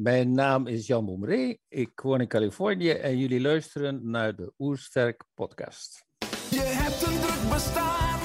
[0.00, 5.24] Mijn naam is Jan Bomré, ik woon in Californië en jullie luisteren naar de Oersterk
[5.34, 6.06] podcast.
[6.50, 8.15] Je hebt een druk bestaan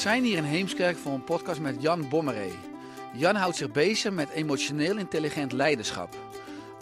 [0.00, 2.50] zijn hier in Heemskerk voor een podcast met Jan Bommeré.
[3.14, 6.16] Jan houdt zich bezig met emotioneel intelligent leiderschap.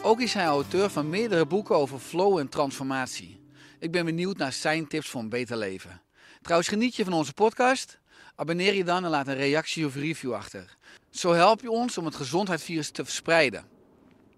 [0.02, 3.40] Ook is hij auteur van meerdere boeken over flow en transformatie.
[3.78, 6.02] Ik ben benieuwd naar zijn tips voor een beter leven.
[6.42, 7.98] Trouwens, geniet je van onze podcast?
[8.36, 10.76] Abonneer je dan en laat een reactie of review achter.
[11.10, 13.64] Zo help je ons om het gezondheidsvirus te verspreiden.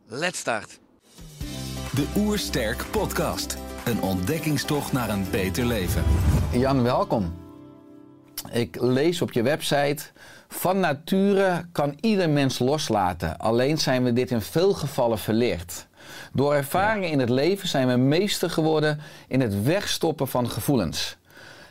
[0.07, 0.79] Let's start!
[1.95, 3.57] De Oersterk Podcast.
[3.85, 6.05] Een ontdekkingstocht naar een beter leven.
[6.53, 7.50] Jan, welkom.
[8.51, 10.05] Ik lees op je website.
[10.49, 13.39] Van nature kan ieder mens loslaten.
[13.39, 15.87] Alleen zijn we dit in veel gevallen verleerd.
[16.33, 21.19] Door ervaringen in het leven zijn we meester geworden in het wegstoppen van gevoelens.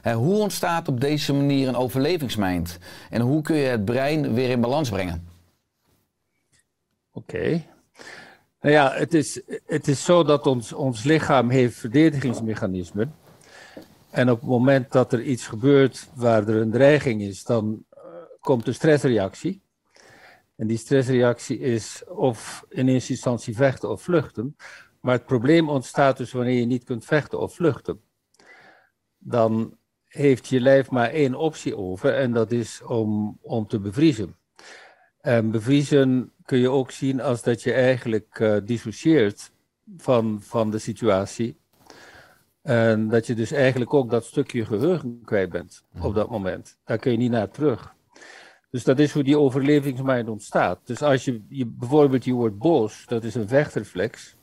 [0.01, 2.77] En hoe ontstaat op deze manier een overlevingsmind?
[3.09, 5.27] En hoe kun je het brein weer in balans brengen?
[7.11, 7.63] Oké.
[8.61, 13.13] Nou ja, het is, het is zo dat ons, ons lichaam heeft verdedigingsmechanismen.
[14.09, 18.01] En op het moment dat er iets gebeurt waar er een dreiging is, dan eh,
[18.39, 19.61] komt de stressreactie.
[20.55, 24.55] En die stressreactie is of in eerste instantie vechten of vluchten.
[25.01, 28.01] Maar het probleem ontstaat dus wanneer je niet kunt vechten of vluchten.
[29.17, 34.35] Dan heeft je lijf maar één optie over en dat is om, om te bevriezen.
[35.21, 39.51] En bevriezen kun je ook zien als dat je eigenlijk eh dissocieert
[39.97, 41.57] van, van de situatie.
[42.61, 46.77] En dat je dus eigenlijk ook dat stukje geheugen kwijt bent op dat moment.
[46.83, 47.95] Daar kun je niet naar terug.
[48.69, 50.79] Dus dat is hoe die overlevingsmind ontstaat.
[50.83, 54.35] Dus als je, je bijvoorbeeld je wordt boos, dat is een vechtreflex.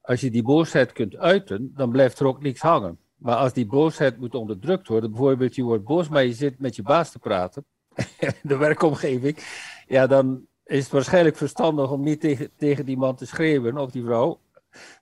[0.00, 2.98] Als je die boosheid kunt uiten, dan blijft er ook niks hangen.
[3.16, 6.76] Maar als die boosheid moet onderdrukt worden, bijvoorbeeld je wordt boos, maar je zit met
[6.76, 7.64] je baas te praten,
[8.42, 9.36] de werkomgeving,
[9.86, 13.90] ja, dan is het waarschijnlijk verstandig om niet tegen, tegen die man te schreeuwen of
[13.90, 14.40] die vrouw.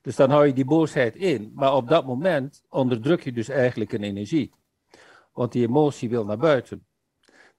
[0.01, 1.51] Dus dan hou je die boosheid in.
[1.55, 4.53] Maar op dat moment onderdruk je dus eigenlijk een energie.
[5.33, 6.85] Want die emotie wil naar buiten.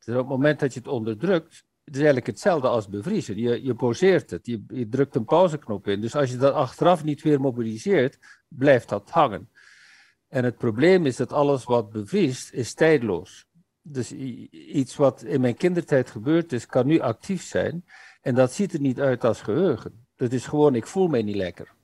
[0.04, 3.36] Dus op het moment dat je het onderdrukt, het is eigenlijk hetzelfde als bevriezen.
[3.36, 6.00] Je, je pauzeert het, je, je drukt een pauzeknop in.
[6.00, 9.50] Dus als je dat achteraf niet weer mobiliseert, blijft dat hangen.
[10.28, 13.46] En het probleem is dat alles wat bevriest, is tijdloos.
[13.82, 17.84] Dus iets wat in mijn kindertijd gebeurd is, kan nu actief zijn.
[18.20, 20.06] En dat ziet er niet uit als geheugen.
[20.16, 21.76] Dat is gewoon, ik voel mij niet lekker.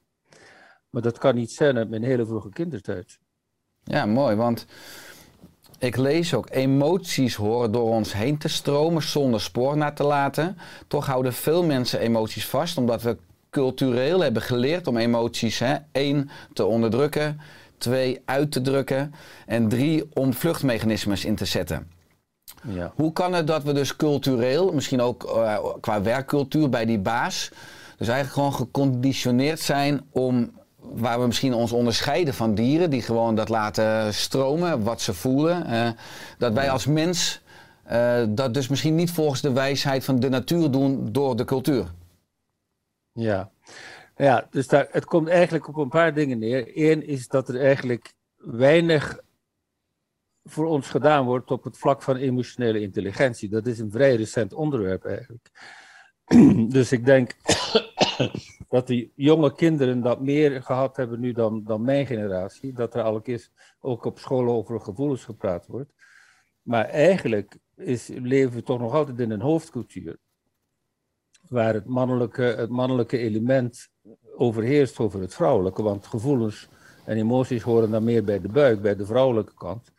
[0.94, 3.18] Maar dat kan niet zijn uit mijn hele vroege kindertijd.
[3.84, 4.66] Ja, mooi, want
[5.78, 10.56] ik lees ook emoties horen door ons heen te stromen zonder spoor na te laten.
[10.88, 13.16] Toch houden veel mensen emoties vast, omdat we
[13.50, 17.40] cultureel hebben geleerd om emoties, hè, één, te onderdrukken,
[17.78, 19.14] twee, uit te drukken
[19.46, 21.90] en drie, om vluchtmechanismes in te zetten.
[22.68, 22.92] Ja.
[22.96, 27.50] Hoe kan het dat we dus cultureel, misschien ook eh, qua werkcultuur bij die baas,
[27.96, 30.52] dus eigenlijk gewoon geconditioneerd zijn om,
[30.92, 35.66] waar we misschien ons onderscheiden van dieren, die gewoon dat laten stromen, wat ze voelen,
[35.66, 35.90] eh,
[36.38, 37.42] dat wij als mens
[37.84, 41.86] eh, dat dus misschien niet volgens de wijsheid van de natuur doen door de cultuur.
[43.12, 43.50] Ja,
[44.16, 46.70] ja dus daar, het komt eigenlijk op een paar dingen neer.
[46.74, 49.22] Eén is dat er eigenlijk weinig
[50.44, 53.48] voor ons gedaan wordt op het vlak van emotionele intelligentie.
[53.48, 55.50] Dat is een vrij recent onderwerp eigenlijk.
[56.74, 57.36] Dus ik denk
[58.74, 62.72] dat die jonge kinderen dat meer gehad hebben nu dan, dan mijn generatie.
[62.72, 63.48] Dat er al een keer
[63.80, 65.92] ook op school over gevoelens gepraat wordt.
[66.62, 70.16] Maar eigenlijk is, leven we toch nog altijd in een hoofdcultuur
[71.48, 73.88] waar het mannelijke, het mannelijke element
[74.36, 75.82] overheerst over het vrouwelijke.
[75.82, 76.68] Want gevoelens
[77.04, 79.92] en emoties horen dan meer bij de buik, bij de vrouwelijke kant.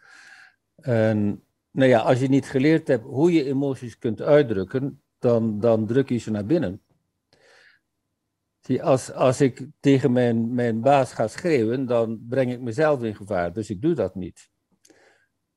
[0.75, 5.85] En nou ja, als je niet geleerd hebt hoe je emoties kunt uitdrukken, dan, dan
[5.85, 6.79] druk je ze naar binnen.
[8.81, 13.53] Als, als ik tegen mijn, mijn baas ga schreeuwen, dan breng ik mezelf in gevaar.
[13.53, 14.49] Dus ik doe dat niet.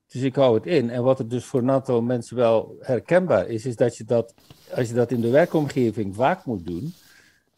[0.07, 0.89] Dus ik hou het in.
[0.89, 4.33] En wat er dus voor een aantal mensen wel herkenbaar is, is dat je dat,
[4.73, 6.93] als je dat in de werkomgeving vaak moet doen,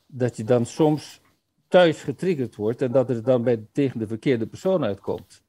[0.06, 1.22] dat je dan soms
[1.68, 5.44] thuis getriggerd wordt en dat er dan bij, tegen de verkeerde persoon uitkomt.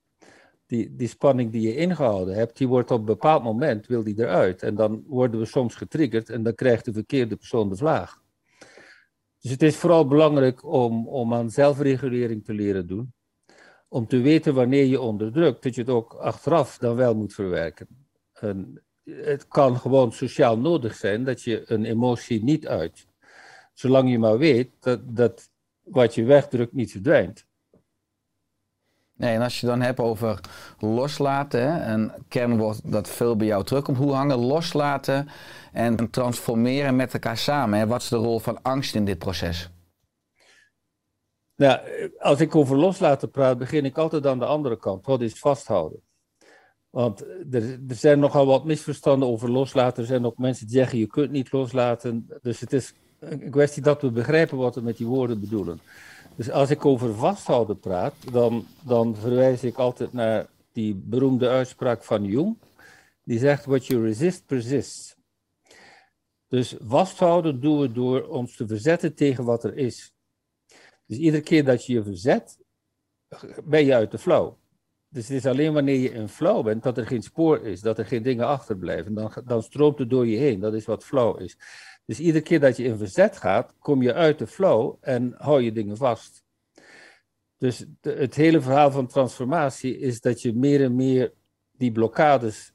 [0.66, 4.18] Die, die spanning die je ingehouden hebt, die wordt op een bepaald moment, wil die
[4.18, 4.62] eruit.
[4.62, 8.21] En dan worden we soms getriggerd en dan krijgt de verkeerde persoon de vlaag.
[9.42, 13.12] Dus het is vooral belangrijk om, om aan zelfregulering te leren doen
[13.92, 17.86] om te weten wanneer je onderdrukt, dat je het ook achteraf dan wel moet verwerken.
[18.32, 23.06] En het kan gewoon sociaal nodig zijn dat je een emotie niet uit.
[23.74, 25.50] Zolang je maar weet dat, dat
[25.82, 27.46] wat je wegdrukt niet verdwijnt.
[29.22, 30.40] Nee, en als je dan hebt over
[30.78, 35.28] loslaten, hè, een kernwoord dat veel bij jou terugkomt, hoe hangen loslaten
[35.72, 37.88] en transformeren met elkaar samen?
[37.88, 39.70] Wat is de rol van angst in dit proces?
[41.56, 41.80] Nou,
[42.18, 45.06] als ik over loslaten praat, begin ik altijd aan de andere kant.
[45.06, 46.00] Wat is vasthouden?
[46.90, 47.20] Want
[47.50, 50.02] er, er, zijn nogal wat misverstanden over loslaten.
[50.02, 52.28] Er zijn ook mensen die zeggen je kunt niet loslaten.
[52.40, 55.80] Dus het is een kwestie dat we begrijpen wat we met die woorden bedoelen.
[56.36, 62.04] Dus als ik over vasthouden praat, dan, dan verwijs ik altijd naar die beroemde uitspraak
[62.04, 62.56] van Jung.
[63.24, 65.16] Die zegt: What you resist, persists.
[66.48, 70.12] Dus vasthouden doen we door ons te verzetten tegen wat er is.
[71.06, 72.58] Dus iedere keer dat je je verzet,
[73.64, 74.54] ben je uit de flow.
[75.08, 77.98] Dus het is alleen wanneer je in flow bent dat er geen spoor is, dat
[77.98, 79.14] er geen dingen achterblijven.
[79.14, 80.60] Dan, dan stroomt het door je heen.
[80.60, 81.56] Dat is wat flow is.
[82.04, 85.62] Dus iedere keer dat je in verzet gaat, kom je uit de flow en hou
[85.62, 86.44] je dingen vast.
[87.58, 91.32] Dus het hele verhaal van transformatie is dat je meer en meer
[91.70, 92.72] die blokkades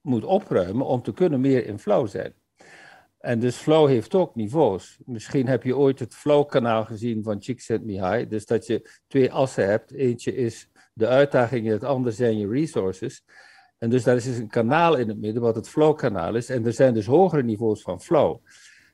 [0.00, 2.34] moet opruimen om te kunnen meer in flow zijn.
[3.18, 4.98] En dus flow heeft ook niveaus.
[5.04, 8.28] Misschien heb je ooit het flow-kanaal gezien van Csikszentmihalyi.
[8.28, 9.92] Dus dat je twee assen hebt.
[9.92, 13.24] Eentje is de uitdagingen, het andere zijn je resources.
[13.78, 16.48] En dus daar is dus een kanaal in het midden, wat het flow-kanaal is.
[16.48, 18.36] En er zijn dus hogere niveaus van flow.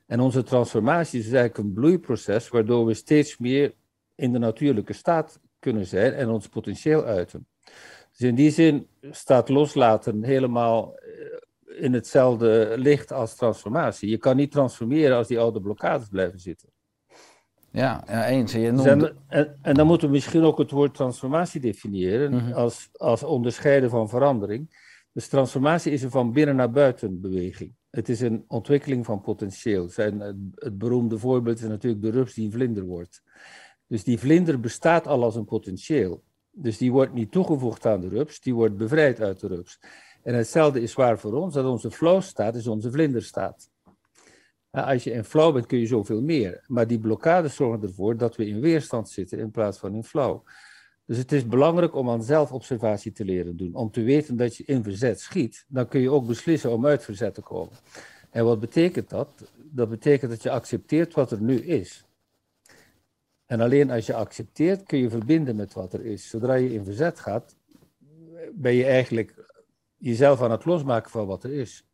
[0.05, 3.73] En onze transformatie is eigenlijk een bloeiproces, waardoor we steeds meer
[4.15, 7.47] in de natuurlijke staat kunnen zijn en ons potentieel uiten.
[8.11, 14.09] Dus in die zin staat loslaten helemaal eh, in hetzelfde licht als transformatie.
[14.09, 16.69] Je kan niet transformeren als die oude blokkades blijven zitten.
[17.75, 18.51] Ja, ja eens.
[18.51, 19.13] Je noemt...
[19.27, 22.53] en, en, dan moeten we misschien ook het woord transformatie definiëren mhm.
[22.53, 24.93] als, als onderscheiden van verandering.
[25.11, 27.73] Dus transformatie is een van binnen naar buiten beweging.
[27.89, 29.89] Het is een ontwikkeling van potentieel.
[29.89, 33.21] Zijn, het, het beroemde voorbeeld is natuurlijk de rups die een vlinder wordt.
[33.87, 36.23] Dus die vlinder bestaat al als een potentieel.
[36.51, 39.79] Dus die wordt niet toegevoegd aan de rups, die wordt bevrijd uit de rups.
[40.23, 43.69] En hetzelfde is waar voor ons, dat onze flow staat is onze vlinderstaat.
[44.83, 48.35] Als je in flow bent kun je zoveel meer, maar die blokkades zorgen ervoor dat
[48.35, 50.45] we in weerstand zitten in plaats van in flow.
[51.05, 53.75] Dus het is belangrijk om aan zelfobservatie te leren doen.
[53.75, 57.03] Om te weten dat je in verzet schiet, dan kun je ook beslissen om uit
[57.03, 57.73] verzet te komen.
[58.29, 59.29] En wat betekent dat?
[59.55, 62.05] Dat betekent dat je accepteert wat er nu is.
[63.45, 66.29] En alleen als je accepteert kun je verbinden met wat er is.
[66.29, 67.55] Zodra je in verzet gaat,
[68.53, 69.51] ben je eigenlijk
[69.97, 71.85] jezelf aan het losmaken van wat er is.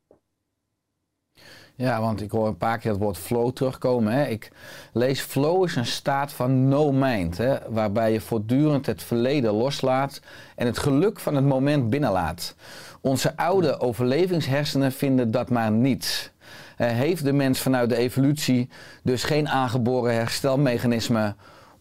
[1.81, 4.13] Ja, want ik hoor een paar keer het woord flow terugkomen.
[4.13, 4.25] Hè.
[4.25, 4.51] Ik
[4.93, 10.21] lees flow is een staat van no mind, hè, waarbij je voortdurend het verleden loslaat
[10.55, 12.55] en het geluk van het moment binnenlaat.
[13.01, 16.31] Onze oude overlevingshersenen vinden dat maar niets.
[16.75, 18.69] Heeft de mens vanuit de evolutie
[19.03, 21.35] dus geen aangeboren herstelmechanisme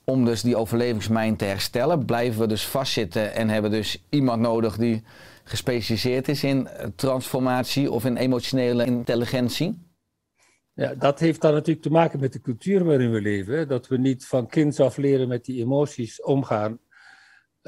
[0.05, 2.05] om dus die overlevingsmijn te herstellen?
[2.05, 5.03] Blijven we dus vastzitten en hebben dus iemand nodig die
[5.45, 9.89] gespecialiseerd is in transformatie of in emotionele intelligentie?
[10.73, 13.69] Ja, dat heeft dan natuurlijk te maken met de cultuur waarin we leven.
[13.69, 16.79] Dat we niet van kinds af leren met die emoties omgaan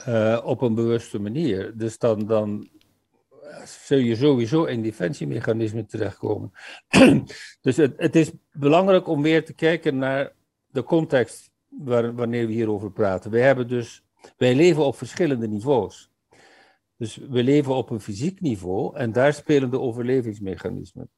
[0.08, 1.76] uh, op een bewuste manier.
[1.76, 2.70] Dus dan, dan
[3.64, 6.52] zul je sowieso in defensiemechanismen terechtkomen.
[7.60, 10.32] dus het, het, is belangrijk om weer te kijken naar
[10.66, 13.30] de context waar, wanneer we hierover praten.
[13.30, 14.04] Wij, hebben dus,
[14.36, 16.10] wij leven op verschillende niveaus.
[16.96, 21.10] Dus we leven op een fysiek niveau en daar spelen de overlevingsmechanismen.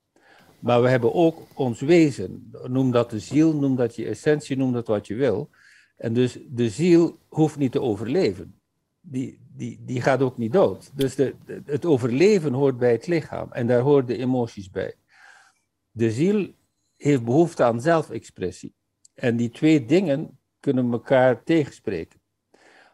[0.65, 2.53] Maar we hebben ook ons wezen.
[2.67, 5.51] Noem dat de ziel, noem dat je essentie, noem dat wat je wil.
[5.97, 8.55] En dus de ziel hoeft niet te overleven.
[9.01, 10.91] Die, die, die gaat ook niet dood.
[10.95, 14.95] Dus de, het overleven hoort bij het lichaam en daar horen de emoties bij.
[15.91, 16.53] De ziel
[16.97, 18.75] heeft behoefte aan zelfexpressie.
[19.15, 22.21] En die twee dingen kunnen elkaar tegenspreken.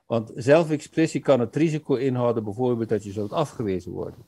[0.06, 4.24] Want zelfexpressie kan het risico inhouden, bijvoorbeeld dat je zult afgewezen worden.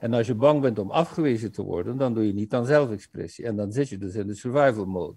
[0.00, 3.44] En als je bang bent om afgewezen te worden, dan doe je niet aan zelfexpressie.
[3.44, 5.16] En dan zit je dus in de survival mode.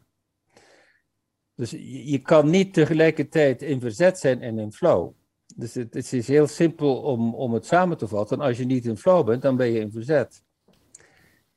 [1.55, 1.71] Dus
[2.05, 5.11] je, kan niet tegelijkertijd in verzet zijn en in flow.
[5.55, 8.39] Dus het, het is heel simpel om, om het samen te vatten.
[8.39, 10.43] Als je niet in flow bent, dan ben je in verzet.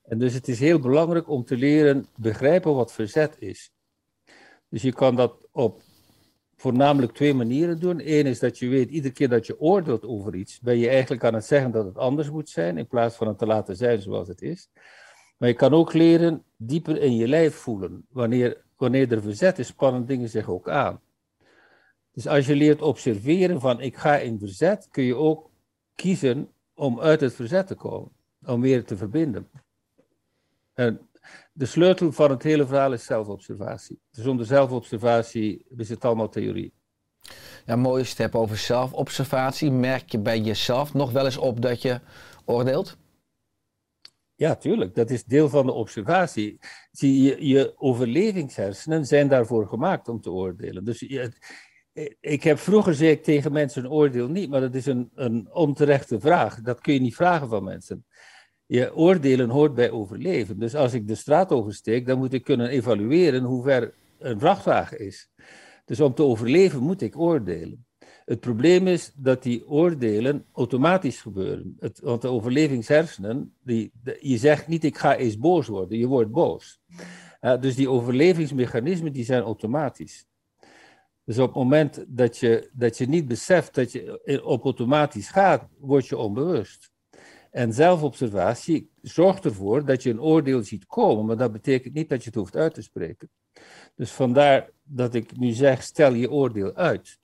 [0.03, 3.73] En dus het is heel belangrijk om te leren begrijpen wat verzet is.
[4.69, 5.83] Dus je kan dat op
[6.57, 8.01] voornamelijk twee manieren doen.
[8.05, 11.25] Eén is dat je weet, iedere keer dat je oordeelt over iets, ben je eigenlijk
[11.25, 14.03] aan het zeggen dat het anders moet zijn, in plaats van het te laten zijn
[14.03, 14.71] zoals het is.
[15.37, 18.07] Maar je kan ook leren dieper in je lijf voelen.
[18.09, 21.01] Wanneer, wanneer er verzet is, spannen dingen zich ook aan.
[22.13, 25.51] Dus als je leert observeren van ik ga in verzet, kun je ook
[25.95, 28.11] kiezen om uit het verzet te komen,
[28.45, 29.51] om weer te verbinden.
[30.75, 31.06] En
[31.57, 34.01] de sleutel van het hele verhaal is zelfobservatie.
[34.11, 36.73] Zonder zelfobservatie is het allemaal theorie.
[37.67, 39.71] Ja, mooi als je het hebt over zelfobservatie.
[39.71, 42.01] Merk je bij jezelf nog wel eens op dat je
[42.45, 42.97] oordeelt?
[44.35, 44.95] Ja, tuurlijk.
[44.95, 46.59] Dat is deel van de observatie.
[46.91, 50.85] Zie, je, je overlevingshersenen zijn daarvoor gemaakt om te oordelen.
[50.85, 51.33] Dus je,
[52.21, 55.49] ik heb vroeger zei ik tegen mensen een oordeel niet, maar dat is een, een
[55.53, 56.61] onterechte vraag.
[56.61, 58.07] Dat kun je niet vragen van mensen.
[58.67, 60.59] Je oordelen hoort bij overleven.
[60.59, 64.99] Dus als ik de straat oversteek, dan moet ik kunnen evalueren hoe ver een vrachtwagen
[64.99, 65.31] is.
[65.85, 67.87] Dus om te overleven moet ik oordelen.
[68.25, 71.77] Het probleem is dat die oordelen automatisch gebeuren.
[71.81, 76.31] Het, want de overlevingshersenen, die, je zegt niet ik ga eens boos worden, je wordt
[76.31, 76.81] boos.
[77.61, 80.27] dus die overlevingsmechanismen die zijn automatisch.
[81.25, 85.69] Dus op het moment dat je, dat je niet beseft dat je op automatisch gaat,
[85.79, 86.91] word je onbewust.
[87.57, 92.23] En zelfobservatie zorgt ervoor dat je een oordeel ziet komen, maar dat betekent niet dat
[92.23, 93.31] je het hoeft uit te spreken.
[93.95, 97.19] Dus vandaar dat ik nu zeg, stel je oordeel uit.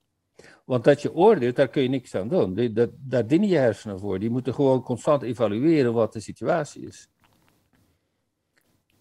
[0.64, 2.78] Want dat je oordeelt, daar kun je niks aan doen.
[2.98, 4.18] Daar dienen je hersenen voor.
[4.18, 7.08] Die moeten gewoon constant evalueren wat de situatie is.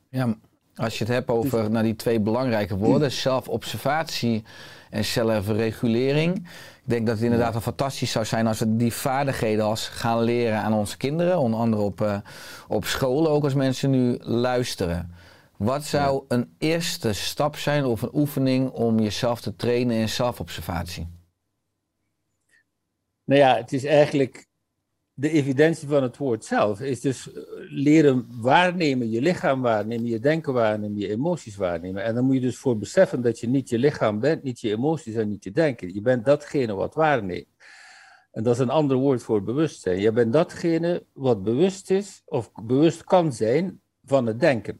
[0.10, 0.40] Ja,
[0.82, 4.44] als je het hebt over nou, die twee belangrijke woorden, zelfobservatie
[4.90, 6.36] en zelfregulering.
[6.84, 10.60] Ik denk dat het inderdaad fantastisch zou zijn als we die vaardigheden als gaan leren
[10.60, 12.18] aan onze kinderen, onder andere op, uh,
[12.68, 15.16] op scholen ook als mensen nu luisteren.
[15.58, 21.08] Wat zou een eerste stap zijn of een oefening om jezelf te trainen in zelfobservatie?
[23.26, 24.48] Nou ja, het is eigenlijk
[25.14, 30.20] de evidentie van het woord zelf is dus eh, leren waarnemen, je lichaam waarnemen, je
[30.20, 32.04] denken waarnemen, je emoties waarnemen.
[32.04, 34.70] En dan moet je dus voor beseffen dat je niet je lichaam bent, niet je
[34.70, 35.94] emoties en niet je denken.
[35.94, 37.48] Je bent datgene wat waarneemt.
[38.32, 40.00] En dat is een ander woord voor bewustzijn.
[40.00, 44.80] Je bent datgene wat bewust is of bewust kan zijn van het denken.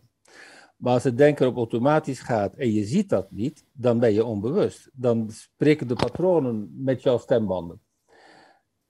[0.78, 4.26] Maar als het denken op automatisch gaat en je ziet dat niet, dan ben je
[4.26, 4.90] onbewust.
[4.94, 7.82] Dan spreken de patronen met jouw stembanden.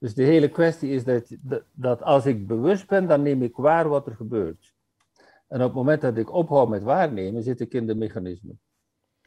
[0.02, 1.36] Dus de hele kwestie is dat,
[1.72, 4.74] dat als ik bewust ben, dan neem ik waar wat er gebeurt.
[5.48, 8.60] En op het moment dat ik ophoud met waarnemen, zit ik in de mechanismen.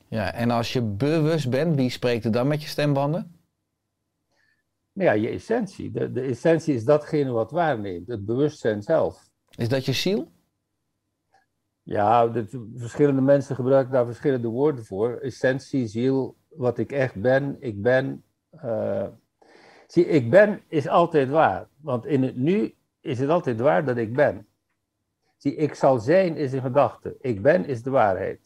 [0.08, 3.40] Ja, en als je bewust bent, wie spreekt er dan met je stembanden?
[4.94, 5.92] Nou ja, je essentie.
[5.92, 9.30] De, de essentie is datgene wat waarneemt, het bewustzijn zelf.
[9.56, 10.32] Is dat je ziel?
[11.84, 12.32] Ja,
[12.76, 15.18] verschillende mensen gebruiken daar verschillende woorden voor.
[15.18, 18.24] Essentie, ziel, wat ik echt ben, ik ben.
[18.64, 19.08] Uh,
[19.88, 21.68] Zie, ik ben is altijd waar.
[21.82, 24.48] Want in het nu is het altijd waar dat ik ben.
[25.38, 27.16] Zie, ik zal zijn is een gedachte.
[27.22, 28.40] Ik ben is de waarheid.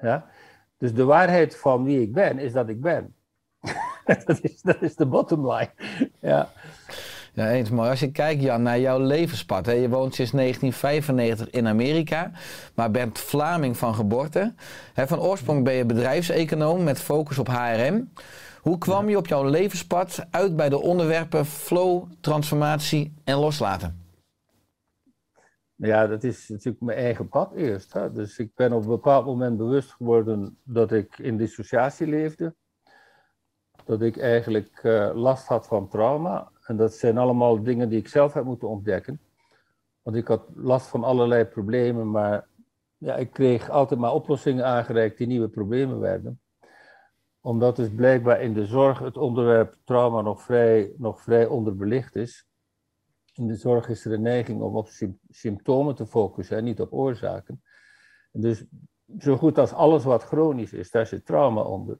[0.00, 0.26] Ja?
[0.78, 3.14] Dus de waarheid van wie ik ben is dat ik ben.
[4.26, 5.70] dat, is, dat is de bottom line.
[6.20, 6.48] ja.
[7.34, 7.90] Eens mooi.
[7.90, 9.66] Als je kijkt, Jan, naar jouw levenspad.
[9.66, 9.72] Hè?
[9.72, 12.30] Je woont sinds 1995 in Amerika,
[12.74, 14.54] maar bent Vlaming van geboorte.
[14.94, 18.12] Hè, van oorsprong ben je bedrijfseconoom met focus op HRM.
[18.60, 24.04] Hoe kwam je op jouw levenspad uit bij de onderwerpen flow, transformatie en loslaten?
[25.74, 27.92] Ja, dat is natuurlijk mijn eigen pad eerst.
[27.92, 28.12] Hè.
[28.12, 32.54] Dus ik ben op een bepaald moment bewust geworden dat ik in dissociatie leefde.
[33.84, 36.50] Dat ik eigenlijk uh, last had van trauma.
[36.66, 39.20] En dat zijn allemaal dingen die ik zelf heb moeten ontdekken.
[40.02, 42.46] Want ik had last van allerlei problemen, maar
[42.98, 46.40] ja, ik kreeg altijd maar oplossingen aangereikt die nieuwe problemen werden
[47.40, 52.48] omdat dus blijkbaar in de zorg het onderwerp trauma nog vrij, nog vrij onderbelicht is.
[53.34, 54.88] In de zorg is er een neiging om op
[55.28, 57.62] symptomen te focussen en niet op oorzaken.
[58.32, 58.64] Dus
[59.18, 61.98] zo goed als alles wat chronisch is, daar zit trauma onder.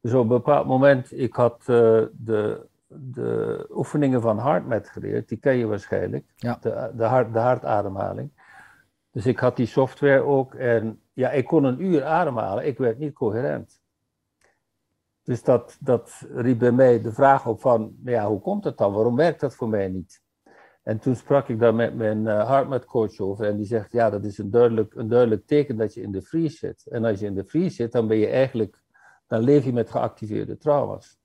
[0.00, 1.66] Dus op een bepaald moment, ik had uh,
[2.12, 6.58] de, de oefeningen van HeartMath geleerd, die ken je waarschijnlijk, ja.
[6.60, 8.30] de, de, hart, de hartademhaling.
[9.10, 12.98] Dus ik had die software ook en ja, ik kon een uur ademhalen, ik werd
[12.98, 13.79] niet coherent.
[15.30, 18.92] Dus dat, dat riep bij mij de vraag op van, ja, hoe komt het dan?
[18.92, 20.22] Waarom werkt dat voor mij niet?
[20.82, 24.24] En toen sprak ik daar met mijn uh, coach over en die zegt, ja, dat
[24.24, 26.86] is een duidelijk, een duidelijk teken dat je in de freeze zit.
[26.86, 28.82] En als je in de freeze zit, dan ben je eigenlijk,
[29.26, 31.18] dan leef je met geactiveerde trauma's.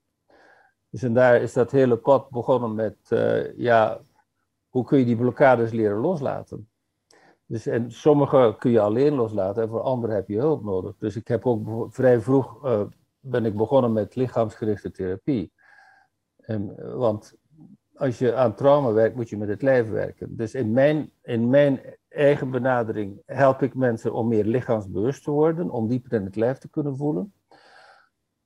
[0.90, 4.00] Dus en daar is dat hele pad begonnen met, eh, ja,
[4.68, 6.68] hoe kun je die blokkades leren loslaten?
[7.46, 10.96] Dus en sommige kun je alleen loslaten en voor anderen heb je hulp nodig.
[10.98, 12.80] Dus ik heb ook vrij vroeg eh,
[13.30, 15.52] ben ik begonnen met lichaamsgerichte therapie.
[16.36, 17.36] Eh, want
[17.94, 20.36] als je aan trauma werkt, moet je met het lijf werken.
[20.36, 25.70] Dus in mijn, in mijn eigen benadering help ik mensen om meer lichaamsbewust te worden,
[25.70, 27.32] om dieper in het lijf te kunnen voelen.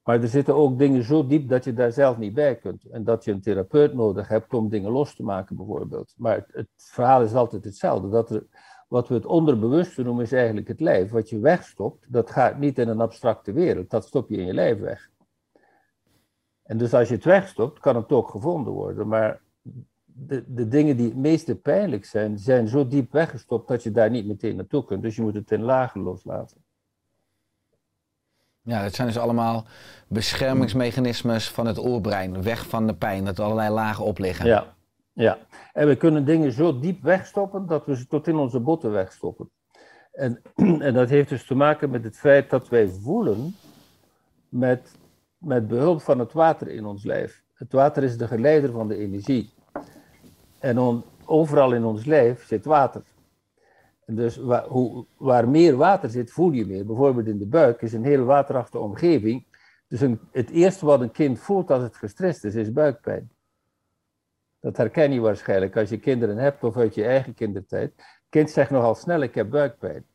[0.03, 2.85] Maar er zitten ook dingen zo diep dat je daar zelf niet bij kunt.
[2.85, 6.15] En dat je een therapeut nodig hebt om dingen los te maken, bijvoorbeeld.
[6.17, 8.09] Maar het, het verhaal is altijd hetzelfde.
[8.09, 8.47] Dat er,
[8.91, 11.11] wat we het onderbewuste noemen, is eigenlijk het lijf.
[11.11, 13.91] Wat je wegstopt, dat gaat niet in een abstracte wereld.
[13.91, 15.11] Dat stop je in je lijf weg.
[16.63, 19.09] En dus als je het wegstopt, kan het ook gevonden worden.
[19.09, 19.41] Maar
[20.05, 24.11] de, de dingen die het meeste pijnlijk zijn, zijn zo diep weggestopt dat je daar
[24.11, 25.03] niet meteen naartoe kunt.
[25.03, 26.65] Dus je moet het in lagen loslaten.
[28.63, 29.65] Ja, dat zijn dus allemaal
[30.09, 32.43] beschermingsmechanismes van het oerbrein.
[32.43, 34.47] Weg van de pijn, dat er allerlei lagen op liggen.
[34.47, 34.75] Ja,
[35.21, 35.39] ja.
[35.73, 39.51] En we kunnen dingen zo diep wegstoppen dat we ze tot in onze botten wegstoppen.
[40.13, 40.43] En,
[40.87, 43.55] en dat heeft dus te maken met het feit dat wij voelen
[44.49, 44.99] met,
[45.39, 47.43] met behulp van het water in ons lijf.
[47.55, 49.51] Het water is de geleider van de energie.
[50.59, 53.03] En overal in ons lijf zit water.
[54.07, 56.87] Dus waar, hoe, waar meer water zit, voel je meer.
[56.87, 59.47] Bijvoorbeeld in de buik is een heel waterachtige omgeving.
[59.89, 63.31] Dus een, het eerste wat een kind voelt als het gestrest is, is buikpijn.
[64.61, 67.93] Dat herken je waarschijnlijk als je kinderen hebt of uit je eigen kindertijd.
[68.29, 70.07] Kind zegt nogal snel, ik heb buikpijn.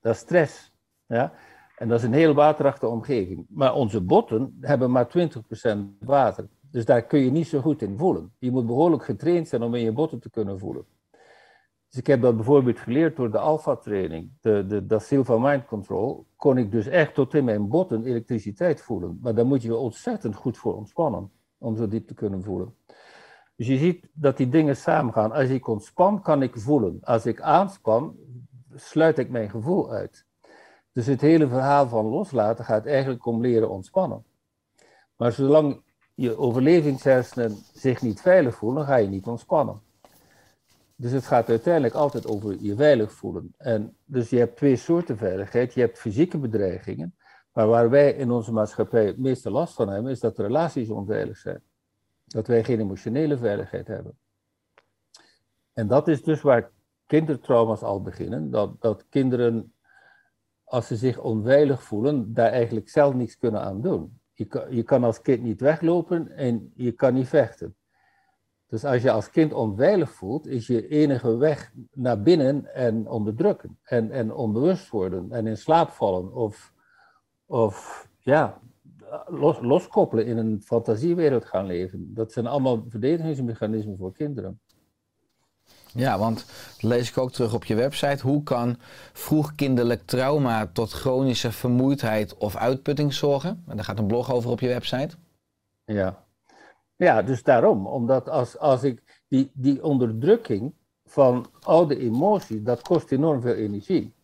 [0.00, 0.72] Dat is stress.
[1.06, 1.32] Ja?
[1.76, 3.46] En dat is een heel waterachtige omgeving.
[3.48, 6.48] Maar onze botten hebben maar 20% water.
[6.70, 8.32] Dus daar kun je niet zo goed in voelen.
[8.38, 10.84] Je moet behoorlijk getraind zijn om in je botten te kunnen voelen.
[11.88, 16.26] Dus ik heb dat bijvoorbeeld geleerd door de Alpha-training, de, de, dat Silva Mind Control,
[16.36, 19.18] kon ik dus echt tot in mijn botten elektriciteit voelen.
[19.22, 22.74] Maar daar moet je ontzettend goed voor ontspannen, om zo diep te kunnen voelen.
[23.56, 25.32] Dus je ziet dat die dingen samengaan.
[25.32, 26.98] Als ik ontspan, kan ik voelen.
[27.02, 28.16] Als ik aanspan,
[28.74, 30.26] sluit ik mijn gevoel uit.
[30.92, 34.24] Dus het hele verhaal van loslaten gaat eigenlijk om leren ontspannen.
[35.16, 35.82] Maar zolang
[36.14, 39.80] je overlevingshersenen zich niet veilig voelen, ga je niet ontspannen.
[40.96, 43.54] Dus het gaat uiteindelijk altijd over je veilig voelen.
[43.56, 45.74] En dus je hebt twee soorten veiligheid.
[45.74, 47.14] Je hebt fysieke bedreigingen.
[47.52, 51.36] Maar waar wij in onze maatschappij het meeste last van hebben, is dat relaties onveilig
[51.36, 51.62] zijn.
[52.34, 54.18] Dat wij geen emotionele veiligheid hebben.
[55.72, 56.70] En dat is dus waar
[57.06, 58.50] kindertrauma's al beginnen.
[58.50, 59.72] Dat, dat kinderen,
[60.64, 64.20] als ze zich onveilig voelen, daar eigenlijk zelf niets kunnen aan doen.
[64.32, 67.76] Je kan, je kan als kind niet weglopen en je kan niet vechten.
[68.66, 73.78] Dus als je als kind onveilig voelt, is je enige weg naar binnen en onderdrukken.
[73.82, 76.32] En, en onbewust worden en in slaap vallen.
[76.32, 76.72] Of,
[77.46, 78.60] of ja,
[79.26, 82.14] los, loskoppelen in een fantasiewereld gaan leven.
[82.14, 84.60] Dat zijn allemaal verdedigingsmechanismen voor kinderen.
[85.92, 88.26] Ja, want dat lees ik ook terug op je website.
[88.26, 88.76] Hoe kan
[89.12, 93.64] vroegkinderlijk trauma tot chronische vermoeidheid of uitputting zorgen?
[93.68, 95.16] En daar gaat een blog over op je website.
[95.84, 96.24] Ja,
[96.96, 97.86] ja dus daarom.
[97.86, 100.74] Omdat als, als ik die, die onderdrukking
[101.04, 104.14] van oude emotie, dat kost enorm veel energie.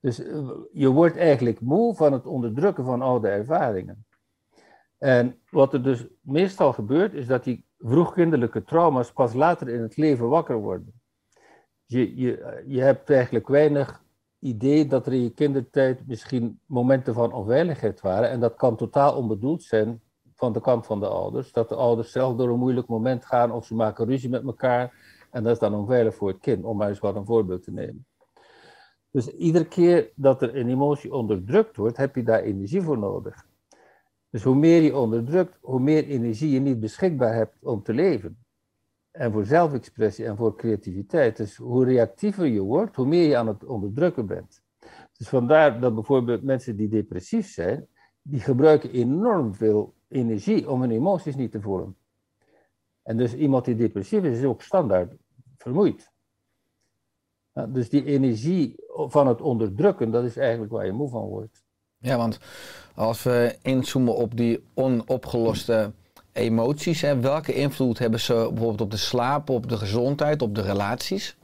[0.00, 4.04] Dus eh, je wordt eigenlijk moe van het onderdrukken van oude ervaringen.
[4.98, 9.96] En wat er dus meestal gebeurt, is dat die vroegkinderlijke trauma's pas later in het
[9.96, 10.92] leven wakker worden.
[11.84, 14.02] Je, je, je hebt eigenlijk weinig
[14.38, 18.30] idee dat er in je kindertijd misschien momenten van onveiligheid waren.
[18.30, 20.00] En dat kan totaal onbedoeld zijn
[20.34, 21.52] van de kant van de ouders.
[21.52, 24.94] Dat de ouders zelf door een moeilijk moment gaan of ze maken ruzie met elkaar.
[25.30, 27.72] En dat is dan onveilig voor het kind, om maar eens wat een voorbeeld te
[27.72, 28.06] nemen.
[29.10, 33.46] Dus iedere keer dat er een emotie onderdrukt wordt, heb je daar energie voor nodig.
[34.30, 38.44] Dus hoe meer je onderdrukt, hoe meer energie je niet beschikbaar hebt om te leven.
[39.10, 41.36] En voor zelfexpressie en voor creativiteit.
[41.36, 44.62] Dus hoe reactiever je wordt, hoe meer je aan het onderdrukken bent.
[45.16, 47.86] Dus vandaar dat bijvoorbeeld mensen die depressief zijn,
[48.22, 51.96] die gebruiken enorm veel energie om hun emoties niet te voelen.
[53.02, 55.14] En dus iemand die depressief is, is ook standaard
[55.56, 56.12] vermoeid.
[57.52, 58.76] Ja, dus die energie
[59.08, 61.64] van het onderdrukken, dat is eigenlijk waar je moe van wordt.
[61.98, 62.38] Ja, want
[62.94, 65.92] als we inzoomen op die onopgeloste
[66.32, 70.62] emoties, hè, welke invloed hebben ze bijvoorbeeld op de slaap, op de gezondheid, op de
[70.62, 71.36] relaties?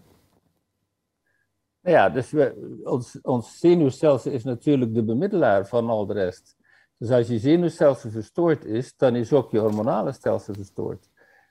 [1.80, 6.56] Nou ja, dus we, ons, ons zenuwstelsel is natuurlijk de bemiddelaar van al de rest.
[6.98, 11.08] Dus als je zenuwstelsel verstoord is, dan is ook je hormonale stelsel verstoord.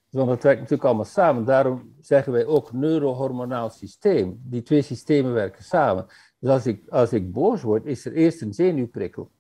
[0.10, 1.46] Dus want dat werkt natuurlijk allemaal samen.
[1.46, 4.42] Daarom zeggen wij ook neurohormonaal systeem.
[4.44, 6.06] Die twee systemen werken samen.
[6.40, 9.32] Dus als ik, als ik boos word, is er eerst een zenuwprikkel.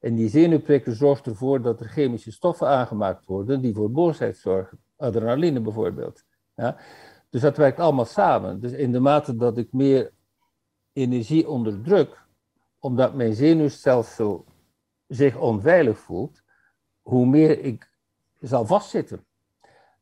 [0.00, 4.78] En die zenuwprikkel zorgt ervoor dat er chemische stoffen aangemaakt worden die voor boosheid zorgen.
[4.96, 6.24] Adrenaline bijvoorbeeld.
[6.54, 6.76] Ja?
[7.30, 8.60] Dus dat werkt allemaal samen.
[8.60, 10.12] Dus in de mate dat ik meer
[10.92, 12.26] energie onderdruk,
[12.78, 14.44] omdat mijn zenuwstelsel
[15.06, 16.42] zich onveilig voelt,
[17.02, 17.90] hoe meer ik
[18.40, 19.24] zal vastzitten.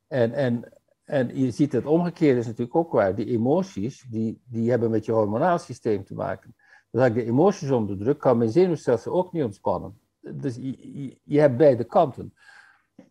[0.08, 0.72] En, en,
[1.04, 3.14] en je ziet het omgekeerde is natuurlijk ook waar.
[3.14, 6.54] Die emoties, die, die hebben met je hormonaal systeem te maken.
[6.90, 9.98] Dus als ik de emoties onderdruk, kan mijn zenuwstelsel ook niet ontspannen.
[10.20, 12.34] Dus je, je, hebt beide kanten.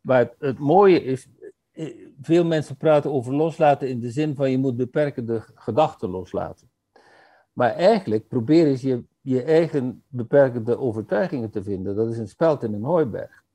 [0.01, 1.27] Maar het, het mooie is,
[1.71, 6.71] eh, veel mensen praten over loslaten in de zin van je moet beperkende gedachten loslaten.
[7.53, 11.95] Maar eigenlijk probeer eens je, je eigen beperkende overtuigingen te vinden.
[11.95, 13.45] Dat is een speld in een hooiberg.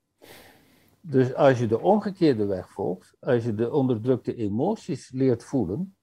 [1.04, 5.96] Dus als je de omgekeerde weg volgt, als je de onderdrukte emoties leert voelen,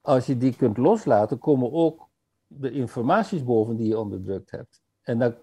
[0.00, 2.08] als je die kunt loslaten, komen ook
[2.46, 4.82] de informaties boven die je onderdrukt hebt.
[5.02, 5.34] En dan,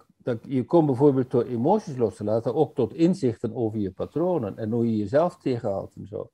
[0.42, 4.70] je komt bijvoorbeeld door emoties los te laten ook tot inzichten over je patronen en
[4.70, 6.30] hoe je jezelf tegenhoudt en zo.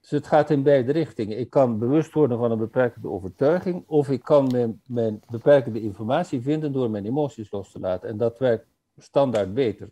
[0.00, 1.38] Dus het gaat in beide richtingen.
[1.38, 6.40] Ik kan bewust worden van een beperkende overtuiging, of ik kan mijn, mijn beperkende informatie
[6.40, 8.08] vinden door mijn emoties los te laten.
[8.08, 8.66] En dat werkt
[8.96, 9.90] standaard beter.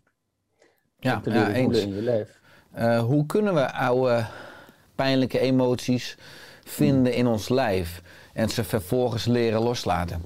[1.03, 1.79] Ja, te leren eens.
[1.79, 2.39] in je lijf.
[2.71, 4.25] Eh, hoe kunnen we oude
[4.95, 6.17] pijnlijke emoties
[6.63, 8.01] vinden in ons lijf
[8.33, 10.21] en ze vervolgens leren loslaten?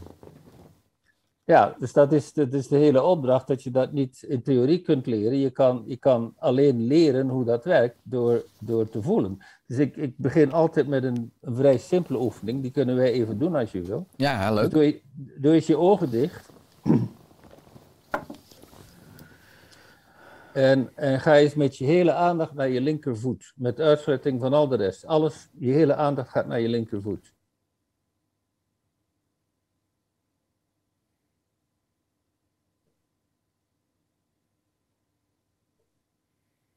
[1.44, 4.82] Ja, dus dat is, dat is de hele opdracht, dat je dat niet in theorie
[4.82, 5.38] kunt leren.
[5.38, 9.38] Je kan, je kan alleen leren hoe dat werkt door, door te voelen.
[9.68, 12.62] Dus ik, ik begin altijd met een, een vrij simpele oefening.
[12.62, 14.08] Die kunnen wij even doen als je wil.
[14.16, 14.72] Ja, leuk.
[14.72, 15.02] Doe je,
[15.38, 16.50] doe eens je ogen dicht.
[20.58, 23.54] En, en ga eens met je hele aandacht naar je linkervoet.
[23.56, 25.06] Met uitsluiting van al de rest.
[25.06, 27.34] Alles, je hele aandacht gaat naar je linkervoet.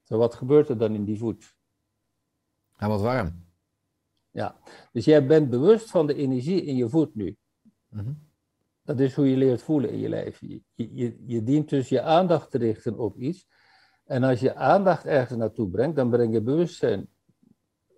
[0.02, 1.56] Zo, wat gebeurt er dan in die voet?
[2.78, 3.44] Ja, wat warm.
[4.30, 4.60] Ja,
[4.92, 7.36] dus jij bent bewust van de energie in je voet nu.
[7.88, 8.12] Mhm.
[8.82, 10.40] Dat is hoe je leert voelen in je lijf.
[10.40, 13.48] Je, je, je dient dus je aandacht te richten op iets.
[14.10, 17.08] En als je aandacht ergens naartoe brengt, dan breng je bewustzijn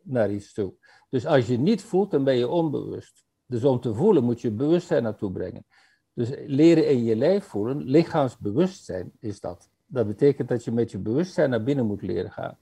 [0.02, 0.72] naar iets toe.
[1.10, 3.24] Dus als je niet voelt, dan ben je onbewust.
[3.46, 5.64] Dus om te voelen moet je bewustzijn naartoe brengen.
[6.12, 9.70] Dus leren in je lijf voelen, lichaamsbewustzijn is dat.
[9.86, 12.58] Dat betekent dat je met je bewustzijn naar binnen moet leren gaan.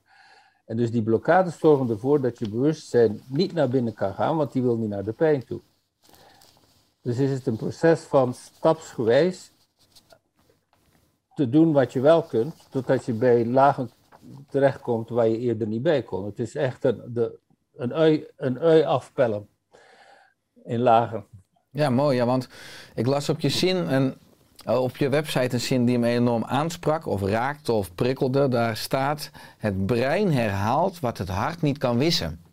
[0.66, 4.52] En dus die blokkades zorgen ervoor dat je bewustzijn niet naar binnen kan gaan, want
[4.52, 5.60] die wil niet naar de pijn toe.
[7.02, 9.52] Dus is het een proces van stapsgewijs
[11.34, 13.90] te doen wat je wel kunt, totdat je bij lagen
[14.48, 16.24] terechtkomt waar je eerder niet bij kon.
[16.24, 17.38] Het is echt een, de,
[17.76, 19.48] een, ui, een ui afpellen
[20.64, 21.24] in lagen.
[21.70, 22.16] Ja, mooi.
[22.16, 22.48] Ja, want
[22.94, 24.18] ik las op je zin en
[24.64, 28.48] eh, op je website een zin die me enorm aansprak of raakte of prikkelde.
[28.48, 32.44] Daar staat: Het brein herhaalt wat het hart niet kan wissen.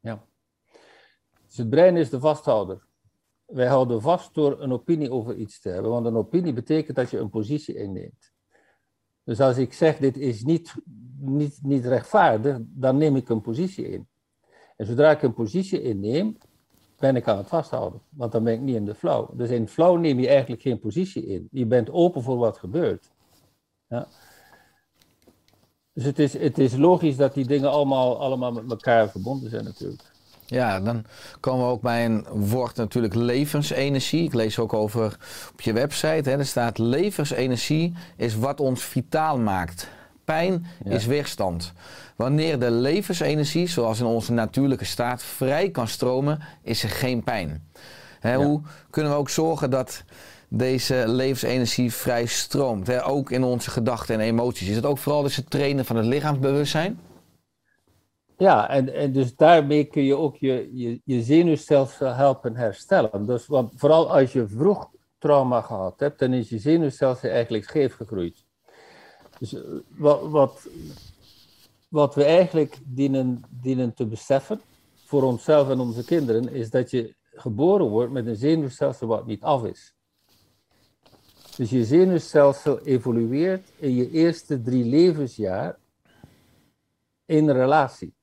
[0.00, 0.18] Ja.
[1.46, 2.86] Dus het brein is de vasthouder.
[3.48, 7.10] Wij houden vast door een opinie over iets te hebben, want een opinie betekent dat
[7.10, 8.32] je een positie inneemt.
[9.24, 10.74] Dus als ik zeg dit is niet,
[11.18, 14.08] niet, niet rechtvaardig, dan neem ik een positie in.
[14.76, 16.36] En zodra ik een positie inneem,
[16.98, 19.38] ben ik aan het vasthouden, want dan ben ik niet in de flow.
[19.38, 21.48] Dus in flow neem je eigenlijk geen positie in.
[21.50, 23.10] Je bent open voor wat gebeurt.
[23.86, 24.08] Ja.
[25.92, 29.64] Dus het is, het is logisch dat die dingen allemaal, allemaal met elkaar verbonden zijn
[29.64, 30.16] natuurlijk.
[30.50, 31.04] Ja, dan
[31.40, 34.24] komen we ook bij een woord natuurlijk levensenergie.
[34.24, 35.16] Ik lees ook over
[35.52, 36.30] op je website.
[36.30, 39.88] Hè, er staat levensenergie is wat ons vitaal maakt.
[40.24, 40.90] Pijn Ja.
[40.90, 41.72] is weerstand.
[42.16, 47.62] Wanneer de levensenergie, zoals in onze natuurlijke staat, vrij kan stromen, is er geen pijn.
[48.20, 48.44] Hè, Ja.
[48.44, 50.02] Hoe kunnen we ook zorgen dat
[50.48, 52.86] deze levensenergie vrij stroomt?
[52.86, 53.06] Hè?
[53.06, 54.68] Ook in onze gedachten en emoties.
[54.68, 56.98] Is het ook vooral dus het trainen van het lichaamsbewustzijn?
[58.38, 63.26] Ja, en, en dus daarmee kun je ook je, je, je zenuwstelsel helpen herstellen.
[63.26, 67.94] Dus, want vooral als je vroeg trauma gehad hebt, dan is je zenuwstelsel eigenlijk scheef
[67.94, 68.44] gegroeid.
[69.38, 70.68] Dus eh, wat, wat,
[71.88, 74.60] wat we eigenlijk dienen, dienen te beseffen,
[75.04, 79.42] voor onszelf en onze kinderen, is dat je geboren wordt met een zenuwstelsel wat niet
[79.42, 79.94] af is.
[81.56, 85.78] Dus je zenuwstelsel evolueert in je eerste drie levensjaar
[87.24, 88.16] in relatie.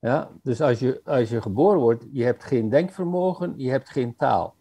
[0.00, 4.16] Ja, dus als je, als je geboren wordt, je hebt geen denkvermogen, je hebt geen
[4.16, 4.56] taal.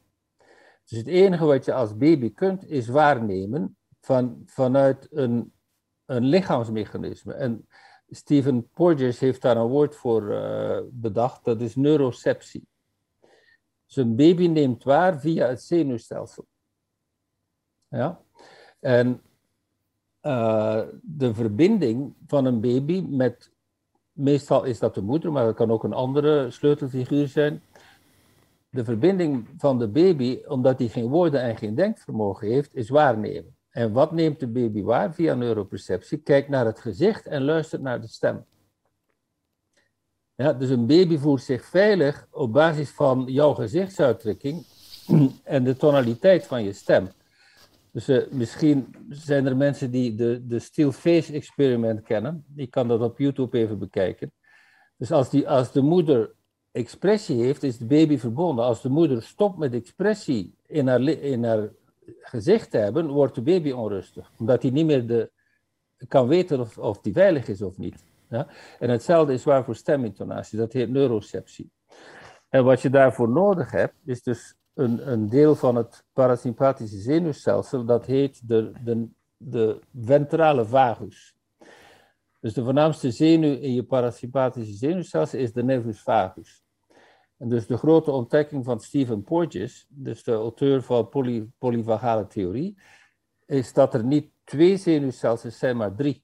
[0.85, 5.53] Dus het enige wat je als baby kunt, is waarnemen van, vanuit een,
[6.05, 7.33] een lichaamsmechanisme.
[7.33, 7.67] En
[8.09, 12.67] Stephen Porges heeft daar een woord voor eh, bedacht, dat is neuroceptie.
[13.85, 16.47] Dus een baby neemt waar via het zenuwstelsel.
[17.87, 18.21] Ja?
[18.79, 19.21] En
[20.19, 23.51] eh, de verbinding van een baby met,
[24.19, 27.61] meestal is dat de moeder, maar dat kan ook een andere sleutelfiguur zijn.
[28.69, 33.55] De verbinding van de baby, omdat hij geen woorden en geen denkvermogen heeft, is waarnemen.
[33.69, 36.17] En wat neemt de baby waar via neuroperceptie?
[36.17, 38.45] Kijkt naar het gezicht en luistert naar de stem.
[40.35, 44.65] Ja, dus een baby voelt zich veilig op basis van jouw gezichtsuitdrukking
[45.43, 47.09] en de tonaliteit van je stem.
[47.91, 52.45] Dus eh, misschien zijn er mensen die de, de still face experiment kennen.
[52.55, 54.31] Ik kan dat op YouTube even bekijken.
[54.97, 56.33] Dus als, die, als de moeder
[56.71, 58.65] expressie heeft, is de baby verbonden.
[58.65, 61.69] Als de moeder stopt met expressie in haar, in haar
[62.21, 64.31] gezicht te hebben, wordt de baby onrustig.
[64.37, 65.31] Omdat hij niet meer de,
[66.07, 68.03] kan weten of, of die veilig is of niet.
[68.29, 68.47] Ja?
[68.79, 70.57] En hetzelfde is waar voor stemintonatie.
[70.57, 71.71] Dat heet neuroceptie.
[72.49, 77.85] En wat je daarvoor nodig hebt, is dus een, een deel van het parasympathische zenuwstelsel,
[77.85, 81.35] dat heet de, de, de ventrale vagus.
[82.39, 86.63] Dus de voornaamste zenuw in je parasympathische zenuwstelsel is de nervus vagus.
[87.37, 92.77] En dus de grote ontdekking van Stephen Porges, dus de auteur van poly, polyvagale theorie,
[93.45, 96.23] is dat er niet twee zenuwstelsels zijn, maar drie.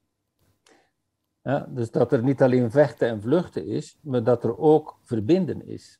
[1.41, 5.67] Ja, dus dat er niet alleen vechten en vluchten is, maar dat er ook verbinden
[5.67, 5.99] is.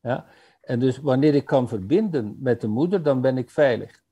[0.00, 0.26] Ja?
[0.62, 4.02] En dus wanneer ik kan verbinden met de moeder, dan ben ik veilig.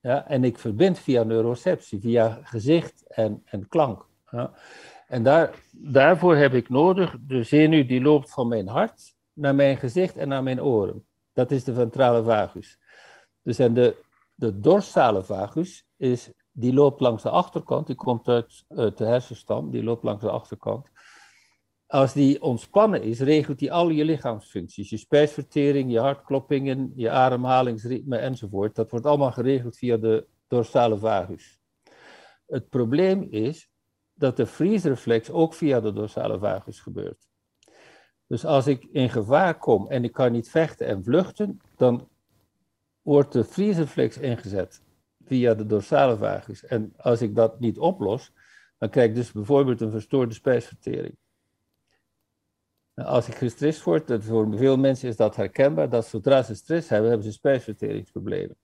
[0.00, 0.28] Ja?
[0.28, 4.06] En ik verbind via neuroceptie, via gezicht en, en klank.
[4.30, 4.52] Ja?
[5.06, 9.76] En daar, daarvoor heb ik nodig de zenuw die loopt van mijn hart naar mijn
[9.76, 11.06] gezicht en naar mijn oren.
[11.32, 12.78] Dat is de ventrale vagus.
[13.42, 13.96] Dus en de,
[14.34, 19.70] de dorsale vagus is, die loopt langs de achterkant, die komt uit, uit de hersenstam,
[19.70, 20.86] die loopt langs de achterkant.
[21.92, 24.90] Als die ontspannen is, regelt die al je lichaamsfuncties.
[24.90, 28.74] Je spijsvertering, je hartkloppingen, je ademhalingsritme enzovoort.
[28.74, 31.60] Dat wordt allemaal geregeld via de dorsale vagus.
[32.46, 33.70] Het probleem is
[34.14, 37.28] dat de freeze-reflex ook via de dorsale vagus gebeurt.
[38.26, 42.08] Dus als ik in gevaar kom en ik kan niet vechten en vluchten, dan
[43.02, 44.82] wordt de freeze-reflex ingezet
[45.24, 46.64] via de dorsale vagus.
[46.64, 48.32] En als ik dat niet oplos,
[48.78, 51.20] dan krijg ik dus bijvoorbeeld een verstoorde spijsvertering.
[52.94, 56.88] Als ik gestrest word, dat voor veel mensen is dat herkenbaar, dat zodra ze stress
[56.88, 58.56] hebben, hebben ze spijsverteringsproblemen.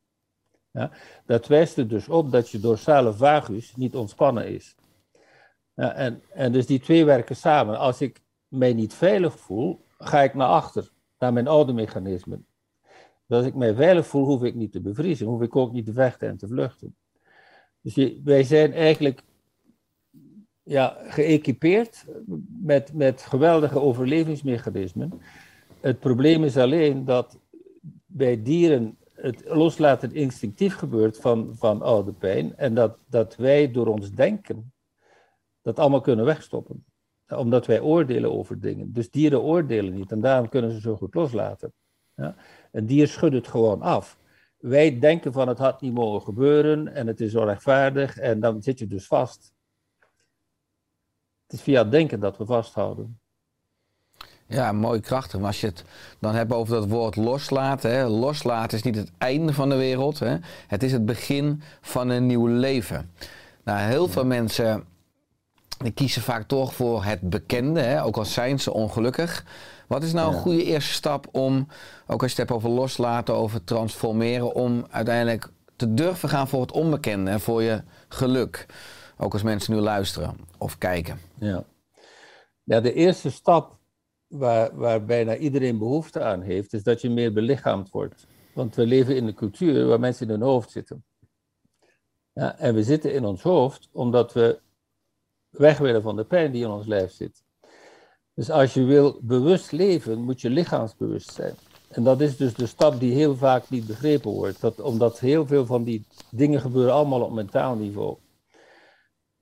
[0.71, 0.91] Ja,
[1.27, 4.77] dat wijst er dus op dat je dorsale vagus niet ontspannen is.
[5.75, 7.79] Ja, en, en dus die twee werken samen.
[7.79, 12.47] Als ik mij niet veilig voel, ga ik naar achter, naar mijn oude mechanismen.
[13.27, 15.87] Dus als ik mij veilig voel, hoef ik niet te bevriezen, hoef ik ook niet
[15.87, 16.97] te vechten en te vluchten.
[17.81, 19.23] Dus wij zijn eigenlijk
[20.68, 22.04] ja, geëquipeerd
[22.62, 25.20] met, met geweldige overlevingsmechanismen.
[25.81, 27.38] Het probleem is alleen dat
[28.07, 33.87] bij dieren het loslaten instinctief gebeurt van, van oude pijn en dat, dat wij door
[33.87, 34.72] ons denken
[35.62, 36.85] dat allemaal kunnen wegstoppen.
[37.28, 38.92] Omdat wij oordelen over dingen.
[38.92, 41.72] Dus dieren oordelen niet en daarom kunnen ze zo goed loslaten.
[42.14, 42.37] Ja?
[42.72, 44.18] Een dier schudt het gewoon af.
[44.59, 48.78] Wij denken van het had niet mogen gebeuren en het is onrechtvaardig en dan zit
[48.78, 49.57] je dus vast.
[51.49, 53.19] Het is via het denken dat we vasthouden.
[54.47, 55.39] Ja, mooi krachtig.
[55.39, 55.85] Maar als je het
[56.19, 57.91] dan hebt over dat woord loslaten.
[57.91, 58.07] Hè.
[58.07, 60.19] Loslaten is niet het einde van de wereld.
[60.19, 60.37] Hè.
[60.67, 63.11] Het is het begin van een nieuw leven.
[63.65, 64.85] Nou, heel veel mensen
[65.79, 67.81] die kiezen vaak toch voor het bekende.
[67.81, 68.03] Hè.
[68.05, 69.45] Ook al zijn ze ongelukkig.
[69.87, 71.69] Wat is nou een goede eerste stap om,
[72.07, 76.61] ook als je het hebt over loslaten, over transformeren, om uiteindelijk te durven gaan voor
[76.61, 78.67] het onbekende en voor je geluk?
[79.18, 81.20] Ook als mensen nu luisteren of kijken.
[81.35, 81.64] Ja,
[82.62, 83.76] ja de eerste stap
[84.26, 88.26] waar, waar bijna iedereen behoefte aan heeft, is dat je meer belichaamd wordt.
[88.52, 91.04] Want we leven in een cultuur waar mensen in hun hoofd zitten.
[92.33, 94.61] Ja, en we zitten in ons hoofd omdat we
[95.50, 97.42] weg willen van de pijn die in ons lijf zit.
[98.35, 101.54] Dus als je wil bewust leven, moet je lichaamsbewust zijn.
[101.88, 104.61] En dat is dus de stap die heel vaak niet begrepen wordt.
[104.61, 108.16] Dat, omdat heel veel van die dingen gebeuren allemaal op mentaal niveau.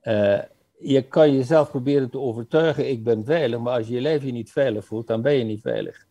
[0.06, 0.42] Eh,
[0.78, 4.32] je kan jezelf proberen te overtuigen, ik ben veilig, maar als je je lijf je
[4.32, 6.06] niet veilig voelt, dan ben je niet veilig.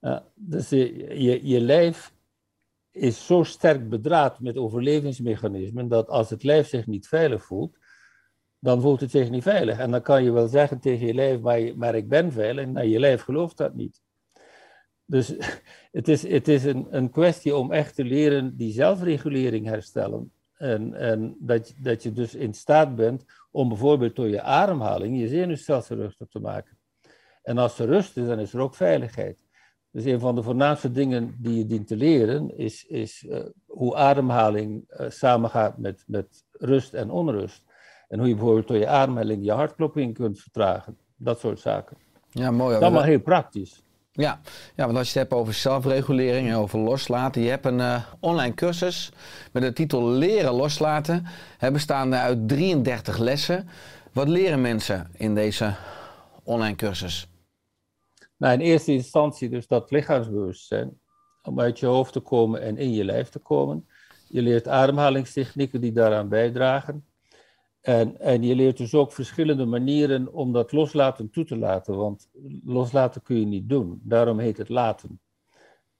[0.00, 2.14] Ja, dus je, je, lijf
[2.90, 7.78] is zo sterk bedraad met overlevingsmechanismen, dat als het lijf zich niet veilig voelt,
[8.58, 9.78] dan voelt het zich niet veilig.
[9.78, 12.86] En dan kan je wel zeggen tegen je lijf, maar, maar ik ben veilig, maar
[12.86, 14.02] je lijf gelooft dat niet.
[15.04, 15.34] Dus
[15.98, 20.32] het is, het is een, een kwestie om echt te leren die zelfregulering herstellen.
[20.60, 25.18] En, en dat, je- dat je dus in staat bent om bijvoorbeeld door je ademhaling
[25.20, 26.78] je zenuwstelsel rustig te maken.
[27.42, 29.44] En als er rust is, dan is er ook veiligheid.
[29.90, 33.96] Dus een van de voornaamste dingen die je dient te leren is, is eh, hoe
[33.96, 37.64] ademhaling eh, samengaat met, met rust en onrust.
[38.08, 40.98] En hoe je bijvoorbeeld door je ademhaling je hartklopping kunt vertragen.
[41.16, 41.96] Dat soort zaken.
[42.30, 42.72] Ja, mooi.
[42.72, 43.82] Dat is allemaal heel praktisch.
[44.12, 44.40] Ja.
[44.76, 47.42] ja, want als je het hebt over zelfregulering en over loslaten.
[47.42, 49.12] Je hebt een eh, online cursus
[49.52, 51.26] met de titel Leren loslaten.
[51.72, 53.68] Bestaande uit 33 lessen.
[54.12, 55.74] Wat leren mensen in deze
[56.42, 57.28] online cursus?
[58.36, 61.00] Nou, in eerste instantie dus dat lichaamsbewustzijn.
[61.42, 63.88] Om uit je hoofd te komen en in je lijf te komen.
[64.28, 67.04] Je leert ademhalingstechnieken die daaraan bijdragen.
[67.80, 71.96] En, en je leert dus ook verschillende manieren om dat loslaten toe te laten.
[71.96, 72.30] Want
[72.64, 74.00] loslaten kun je niet doen.
[74.02, 75.20] Daarom heet het laten.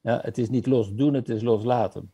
[0.01, 2.13] Ja, het is niet losdoen, het is loslaten.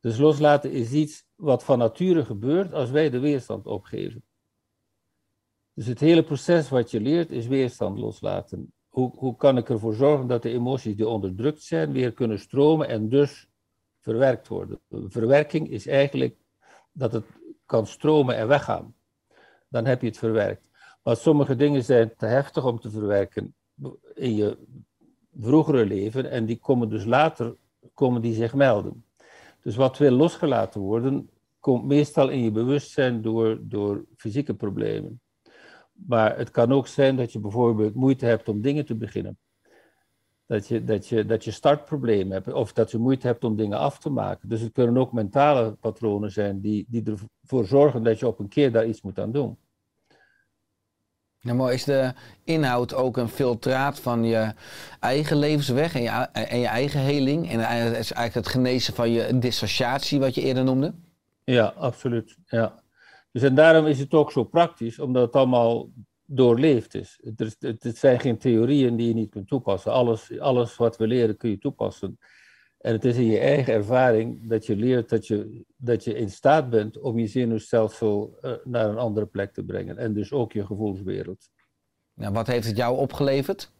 [0.00, 4.24] Dus loslaten is iets wat van nature gebeurt als wij de weerstand opgeven.
[5.74, 8.72] Dus het hele proces wat je leert is weerstand loslaten.
[8.88, 12.88] Hoe, hoe kan ik ervoor zorgen dat de emoties die onderdrukt zijn weer kunnen stromen
[12.88, 13.48] en dus
[13.98, 14.80] verwerkt worden?
[14.88, 16.36] Verwerking is eigenlijk
[16.92, 17.24] dat het
[17.70, 18.94] kan stromen en weggaan.
[19.68, 20.62] Dan heb je het verwerkt.
[21.02, 23.54] Maar sommige dingen zijn te heftig om te verwerken
[24.14, 24.58] in je
[25.38, 27.56] vroegere leven en die komen dus later
[27.94, 29.04] komen die zich melden.
[29.62, 31.30] Dus wat wil losgelaten worden,
[31.60, 35.20] komt meestal in je bewustzijn door, door fysieke problemen.
[35.92, 39.38] Maar het kan ook zijn dat je bijvoorbeeld moeite hebt om dingen te beginnen.
[40.50, 43.78] Dat je, dat je, dat je startproblemen hebt, of dat je moeite hebt om dingen
[43.78, 44.48] af te maken.
[44.48, 47.02] Dus het kunnen ook mentale patronen zijn die, die
[47.42, 49.58] ervoor zorgen dat je op een keer daar iets moet aan doen.
[51.40, 52.12] Nou, maar is de
[52.44, 54.52] inhoud ook een filtraat van je
[55.00, 57.50] eigen levensweg en je, en je eigen heling?
[57.50, 60.94] En het is eigenlijk het genezen van je dissociatie, wat je eerder noemde?
[61.44, 62.36] Ja, absoluut.
[62.46, 62.82] Ja.
[63.32, 65.88] Dus en daarom is het ook zo praktisch, omdat het allemaal
[66.32, 67.18] doorleefd is.
[67.22, 69.92] Het, is, het, het zijn geen theorieën die je niet kunt toepassen.
[69.92, 72.18] Alles, alles wat we leren kun je toepassen.
[72.78, 76.30] En het is in je eigen ervaring dat je leert dat je, dat je in
[76.30, 79.98] staat bent om je zenuwstelsel uh, naar een andere plek te brengen.
[79.98, 81.50] En dus ook je gevoelswereld.
[82.14, 83.72] Nou, wat heeft het jou opgeleverd?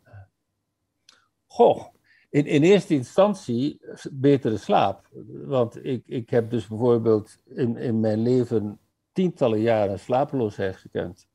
[1.46, 1.84] Goh,
[2.30, 3.80] in, in eerste instantie
[4.12, 5.08] betere slaap.
[5.44, 8.78] Want ik, ik heb dus bijvoorbeeld in, in mijn leven
[9.12, 11.28] tientallen jaren slapeloosheid gekend.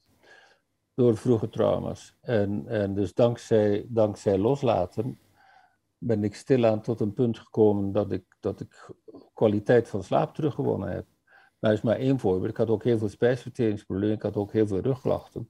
[0.96, 2.16] Door vroege trauma's.
[2.22, 5.20] En, en dus dankzij, dankzij loslaten
[5.98, 8.90] ben ik stilaan tot een punt gekomen dat ik, dat ik
[9.34, 11.06] kwaliteit van slaap teruggewonnen heb.
[11.60, 12.50] Dat is maar één voorbeeld.
[12.50, 15.50] Ik had ook heel veel spijsverteringsproblemen, ik had ook heel veel rugklachten.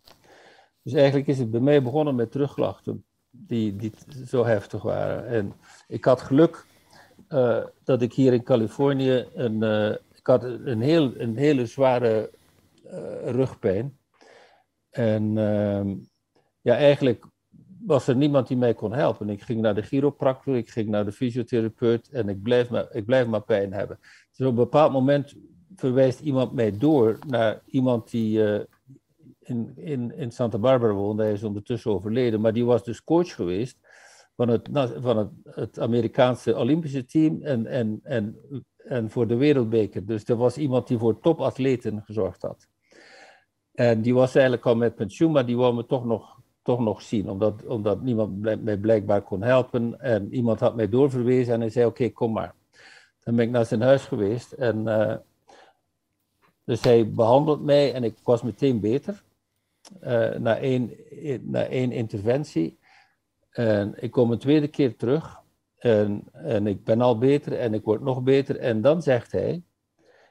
[0.82, 3.92] Dus eigenlijk is het bij mij begonnen met rugklachten die, die
[4.26, 5.28] zo heftig waren.
[5.28, 5.54] En
[5.88, 6.66] ik had geluk
[7.30, 12.32] uh, dat ik hier in Californië een, uh, ik had een, heel, een hele zware
[12.86, 13.98] uh, rugpijn.
[14.96, 15.96] En ehm,
[16.62, 17.26] ja, eigenlijk
[17.86, 19.30] was er niemand die mij kon helpen.
[19.30, 23.06] Ik ging naar de chiropractor, ik ging naar de fysiotherapeut en ik blijf maar, ik
[23.06, 24.00] blijf maar pijn hebben.
[24.30, 25.36] Dus op een bepaald moment
[25.76, 28.60] verwijst iemand mij door naar iemand die uh,
[29.40, 31.24] in, in, in Santa Barbara woonde.
[31.24, 33.78] Hij is ondertussen overleden, maar die was dus coach geweest
[34.36, 38.38] van het, van het, het Amerikaanse Olympische team en, en, en,
[38.78, 40.06] en voor de wereldbeker.
[40.06, 42.68] Dus er was iemand die voor topatleten gezorgd had.
[43.76, 46.36] En die was eigenlijk al met pensioen, maar die wou me toch nog
[46.66, 50.00] toch nog zien, omdat, omdat niemand mij blijkbaar kon helpen.
[50.00, 52.54] En iemand had mij doorverwezen en hij zei: Oké, kom maar.
[53.24, 54.52] Dan ben ik naar zijn huis geweest.
[54.52, 55.16] En, uh,
[56.64, 59.24] dus hij behandelt mij en ik was meteen beter.
[60.04, 60.92] Uh, na, één,
[61.42, 62.78] na één interventie.
[63.50, 65.42] En ik kom een tweede keer terug.
[65.78, 68.58] En, en ik ben al beter en ik word nog beter.
[68.58, 69.64] En dan zegt hij: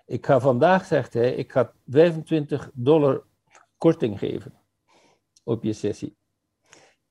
[0.07, 3.23] Ik ga vandaag, zegt hij, ik ga 25 dollar
[3.85, 4.53] korting geven
[5.43, 6.17] op je sessie.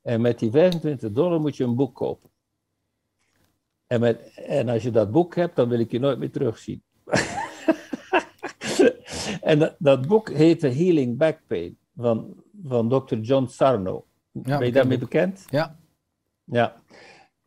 [0.01, 2.29] En met die 25 dollar moet je een boek kopen.
[3.87, 6.83] En, met, en als je dat boek hebt, dan wil ik je nooit meer terugzien.
[9.51, 13.15] en dat, dat, boek heette Healing Back Pain van, van Dr.
[13.15, 14.05] John Sarno.
[14.31, 15.45] Ja, ben je daarmee bekend?
[15.49, 15.79] Ja.
[16.43, 16.81] Ja.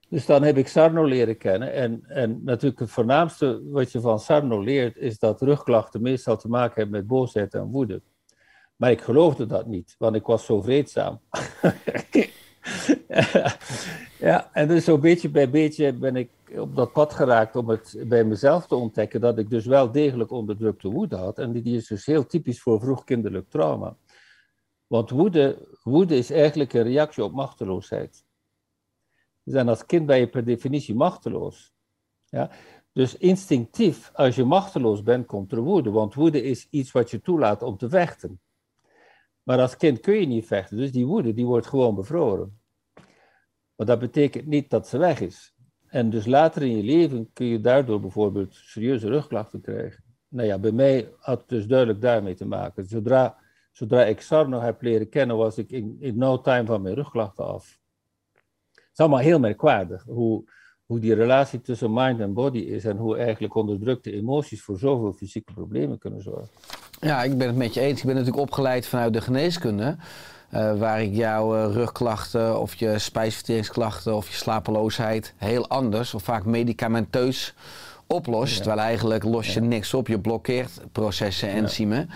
[0.08, 1.72] Dus dan heb ik Sarno leren kennen.
[1.72, 6.48] En, en natuurlijk het voornaamste wat je van Sarno leert, is dat rugklachten meestal te
[6.48, 8.02] maken hebben met boosheid en woede.
[8.76, 11.20] Maar ik geloofde dat niet, want ik was zo vreedzaam.
[14.18, 17.96] ja, en dus zo beetje bij beetje ben ik op dat pad geraakt om het
[18.06, 21.38] bij mezelf te ontdekken dat ik dus wel degelijk onderdrukte woede had.
[21.38, 23.96] En die is dus heel typisch voor vroegkinderlijk trauma.
[24.86, 28.24] Want woede, woede is eigenlijk een reactie op machteloosheid.
[29.42, 31.74] Dus en als kind ben je per definitie machteloos.
[32.24, 32.50] Ja?
[32.92, 35.90] Dus instinctief, als je machteloos bent, komt er woede.
[35.90, 38.40] Want woede is iets wat je toelaat om te vechten.
[39.46, 42.60] Maar als kind kun je niet vechten, dus die woede die wordt gewoon bevroren.
[43.76, 45.54] Maar dat betekent niet dat ze weg is.
[45.86, 50.04] En dus later in je leven kun je daardoor bijvoorbeeld serieuze rugklachten krijgen.
[50.28, 52.86] Nou ja, bij mij had het dus duidelijk daarmee te maken.
[52.86, 53.38] Zodra,
[53.72, 57.78] zodra ik Sarno heb leren kennen, was ik in, no time van mijn rugklachten af.
[58.72, 60.50] Het is allemaal heel merkwaardig hoe,
[60.86, 65.12] hoe die relatie tussen mind en body is en hoe eigenlijk onderdrukte emoties voor zoveel
[65.12, 66.48] fysieke problemen kunnen zorgen.
[67.00, 67.98] Ja, ik ben het met je eens.
[68.00, 69.96] Ik ben natuurlijk opgeleid vanuit de geneeskunde.
[70.50, 76.22] eh, waar ik jouw eh, rugklachten of je spijsverteringsklachten of je slapeloosheid heel anders of
[76.22, 77.54] vaak medicamenteus
[78.06, 78.56] oplost.
[78.56, 80.08] Terwijl eigenlijk los je niks op.
[80.08, 82.10] Je blokkeert processen, enzymen.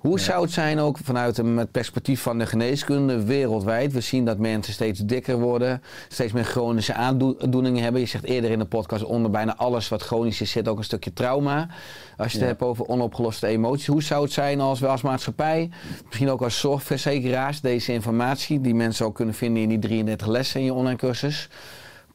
[0.00, 3.92] Hoe zou het zijn ook vanuit een- het perspectief van de geneeskunde wereldwijd?
[3.92, 8.00] We zien dat mensen steeds dikker worden, steeds meer chronische aandoeningen hebben.
[8.00, 10.84] Je zegt eerder in de podcast onder bijna alles wat chronisch is zit ook een
[10.84, 11.68] stukje trauma.
[12.16, 13.86] Als je het hebt over onopgeloste emoties.
[13.86, 15.70] Hoe zou het zijn als we als maatschappij,
[16.06, 20.60] misschien ook als zorgverzekeraars, deze informatie die mensen ook kunnen vinden in die 33 lessen
[20.60, 21.48] in je online cursus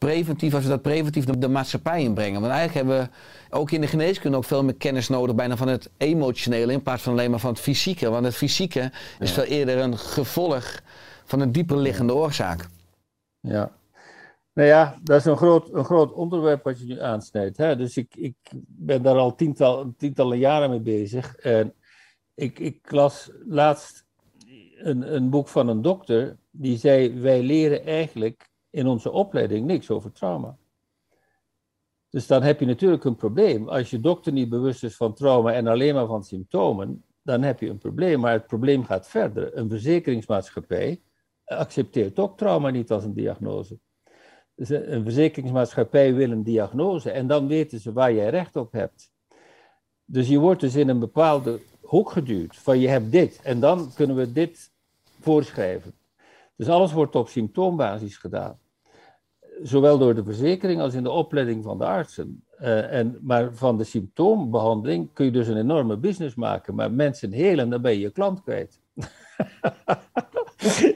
[0.06, 2.42] preventief, als we dat preventief de, de maatschappij inbrengen.
[2.42, 3.10] Want eigenlijk hebben
[3.50, 6.82] we ook in de geneeskunde ook veel meer kennis nodig, bijna van het emotionele in
[6.82, 8.10] plaats van alleen maar van het fysieke.
[8.10, 10.82] Want het fysieke is veel eerder een gevolg
[11.24, 12.68] van een dieper liggende oorzaak.
[13.40, 13.72] Ja.
[14.54, 17.58] Nou ja, dat is een groot, een groot onderwerp wat je nu aansnijdt.
[17.58, 17.76] Hè?
[17.76, 18.36] Dus ik, ik
[18.68, 21.36] ben daar al tiental, tientallen jaren mee bezig.
[21.36, 21.74] En
[22.34, 24.06] ik, ik las laatst
[24.78, 29.90] een, een boek van een dokter die zei: Wij leren eigenlijk in onze opleiding niks
[29.90, 30.58] over trauma.
[32.10, 33.70] Dus dan heb je natuurlijk een probleem.
[33.70, 37.60] Als je dokter niet bewust is van trauma en alleen maar van symptomen, dan heb
[37.60, 38.20] je een probleem.
[38.20, 39.58] Maar het probleem gaat verder.
[39.58, 41.02] Een verzekeringsmaatschappij
[41.46, 43.80] accepteert ook trauma niet als een diagnose.
[44.56, 48.72] Dus een een verzekeringsmaatschappij wil een diagnose en dan weten ze waar jij recht op
[48.72, 49.12] hebt.
[50.06, 53.94] Dus je wordt dus in een bepaalde hoek geduwd van je hebt dit en dan
[53.94, 54.72] kunnen we dit
[55.20, 55.94] voorschrijven.
[56.56, 58.60] Dus alles wordt op symptoombasis gedaan.
[59.64, 62.44] Zowel door de verzekering als in de opleiding van de artsen.
[62.58, 66.76] Eh, en, maar van de symptoombehandeling kun je dus een enorme business maken.
[66.76, 68.80] Maar mensen helen, dan ben je je klant kwijt.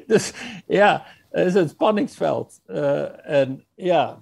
[0.07, 0.33] dus
[0.67, 2.61] ja, het is een spanningsveld.
[2.65, 4.21] Eh, en ja,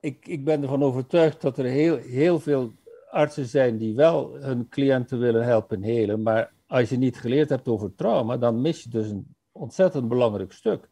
[0.00, 2.72] ik, ik ben ervan overtuigd dat er heel, heel veel
[3.10, 6.22] artsen zijn die wel hun cliënten willen helpen helen.
[6.22, 10.52] Maar als je niet geleerd hebt over trauma, dan mis je dus een ontzettend belangrijk
[10.52, 10.88] stuk.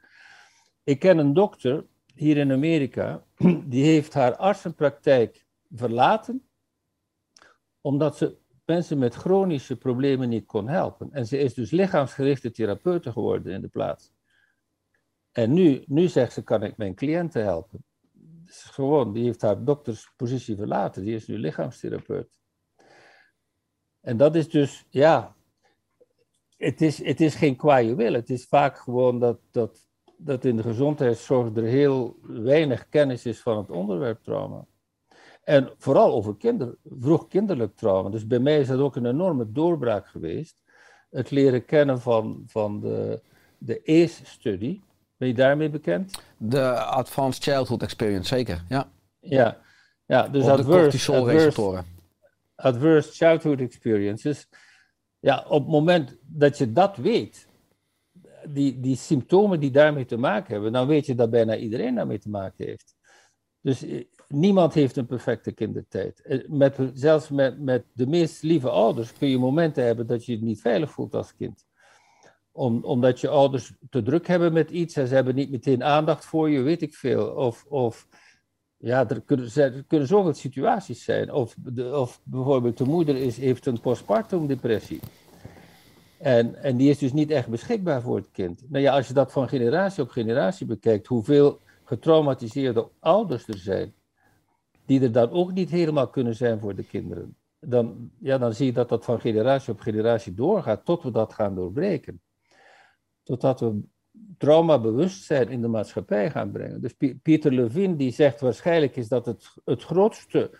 [0.85, 1.85] Ik ken een dokter
[2.19, 3.25] hier in Amerika,
[3.73, 6.49] die heeft haar artsenpraktijk verlaten,
[7.81, 11.13] omdat ze mensen met chronische problemen niet kon helpen.
[11.13, 14.13] En ze is dus lichaamsgerichte therapeute geworden in de plaats.
[15.33, 17.85] En nu, nu zegt ze, kan ik mijn cliënten helpen.
[18.47, 22.39] Gewoon, die heeft haar dokterspositie verlaten, die is nu lichaamstherapeut.
[24.01, 25.37] En dat is dus, ja,
[26.57, 28.13] het is, het is geen kwaaie wil.
[28.13, 29.88] Het is vaak gewoon dat, dat,
[30.19, 34.67] dat in de gezondheidszorg er heel weinig kennis is van het onderwerp trauma.
[35.45, 38.11] En vooral over kinder, vroeg kinderlijk trauma.
[38.11, 40.63] Dus bij mij is dat ook een enorme doorbraak geweest.
[41.11, 43.21] Het leren kennen van, van de,
[43.59, 44.83] de ACE-studie.
[45.17, 46.21] Ben je daarmee bekend?
[46.37, 48.65] De Advanced Childhood Experience, zeker.
[48.69, 48.91] Ja.
[49.21, 49.59] Ja,
[50.07, 51.85] ja dus adverse, adverse,
[52.55, 54.49] adverse childhood experiences.
[55.21, 57.48] Ja, op het moment dat je dat weet,
[58.53, 62.19] die, die symptomen die daarmee te maken hebben, dan weet je dat bijna iedereen daarmee
[62.19, 62.97] te maken heeft.
[63.61, 66.23] Dus eh, niemand heeft een perfecte kindertijd.
[66.23, 70.33] Eh, Met, zelfs met, met de meest lieve ouders kun je momenten hebben dat je
[70.33, 71.67] je niet veilig voelt als kind.
[72.53, 76.25] Om, omdat je ouders te druk hebben met iets en ze hebben niet meteen aandacht
[76.25, 77.27] voor je, weet ik veel.
[77.27, 78.09] Of, of
[78.77, 81.33] ja, er kunnen, er kunnen zoveel situaties zijn.
[81.33, 85.01] Of, de, of bijvoorbeeld de moeder is, heeft een postpartum depressie.
[86.19, 88.63] En, en die is dus niet echt beschikbaar voor het kind.
[88.69, 93.95] Nou ja, als je dat van generatie op generatie bekijkt, hoeveel getraumatiseerde ouders er zijn,
[94.87, 97.37] die er dan ook niet helemaal kunnen zijn voor de kinderen.
[97.61, 101.33] Dan, ja, dan zie je dat dat van generatie op generatie doorgaat, tot we dat
[101.33, 102.21] gaan doorbreken.
[103.23, 103.81] Totdat we
[104.39, 106.81] traumabewustzijn in de maatschappij gaan brengen.
[106.81, 110.51] Dus Pi- Pieter Levine die zegt waarschijnlijk is dat het, het grootste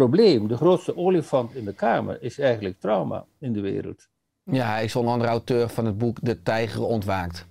[0.00, 4.08] probleem, de grootste olifant in de kamer, is eigenlijk trauma in de wereld.
[4.42, 7.46] Ja, hij is onder andere auteur van het boek De Tijger Ontwaakt.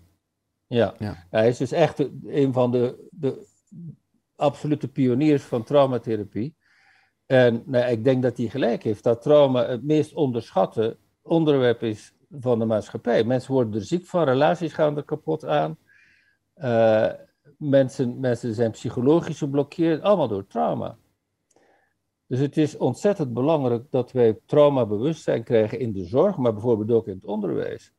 [0.68, 0.93] Ja.
[1.00, 1.26] Ja.
[1.30, 3.48] hij is dus echt een van de, de
[4.36, 6.56] absolute pioniers van traumatherapie.
[7.26, 12.14] En nou, ik denk dat hij gelijk heeft dat trauma het meest onderschatte onderwerp is
[12.30, 13.24] van de maatschappij.
[13.24, 15.78] Mensen worden er ziek van, relaties gaan er kapot aan.
[16.54, 17.12] Eh,
[17.58, 20.98] mensen, mensen zijn psychologisch geblokkeerd, allemaal door trauma.
[22.36, 27.07] Dus het is ontzettend belangrijk dat wij traumabewustzijn krijgen in de zorg, maar bijvoorbeeld ook
[27.07, 27.93] in het onderwijs.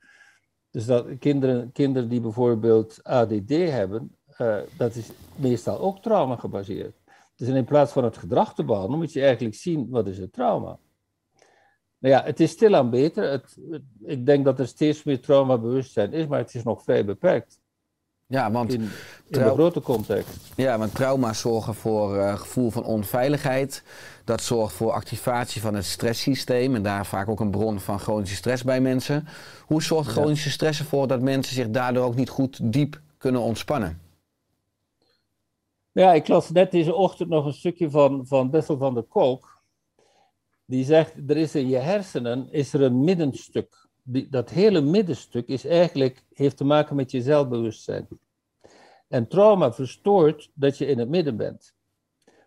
[0.70, 6.96] Dus dat kinderen, kinderen die bijvoorbeeld ADD hebben, eh, dat is meestal ook trauma gebaseerd.
[7.36, 10.32] Dus in plaats van het gedrag te behandelen, moet je eigenlijk zien wat is het
[10.32, 10.78] trauma.
[11.98, 13.30] Nou ja, het is stilaan beter.
[13.30, 17.04] Het, het- ik denk dat er steeds meer traumabewustzijn is, maar het is nog vrij
[17.04, 17.60] beperkt
[18.28, 18.90] Ja, want in, in
[19.28, 20.52] de grote context.
[20.56, 23.82] Ja, want trauma's zorgen voor eh, gevoel van onveiligheid.
[24.24, 28.36] Dat zorgt voor activatie van het stresssysteem en daar vaak ook een bron van chronische
[28.36, 29.28] stress bij mensen.
[29.66, 34.00] Hoe zorgt chronische stress ervoor dat mensen zich daardoor ook niet goed diep kunnen ontspannen?
[35.92, 39.62] Ja, ik las net deze ochtend nog een stukje van, van Bessel van der Kolk.
[40.64, 43.85] Die zegt, er is in je hersenen is er een middenstuk.
[44.08, 48.08] Dat hele middenstuk is eigenlijk, heeft te maken met je zelfbewustzijn.
[49.08, 51.74] En trauma verstoort dat je in het midden bent.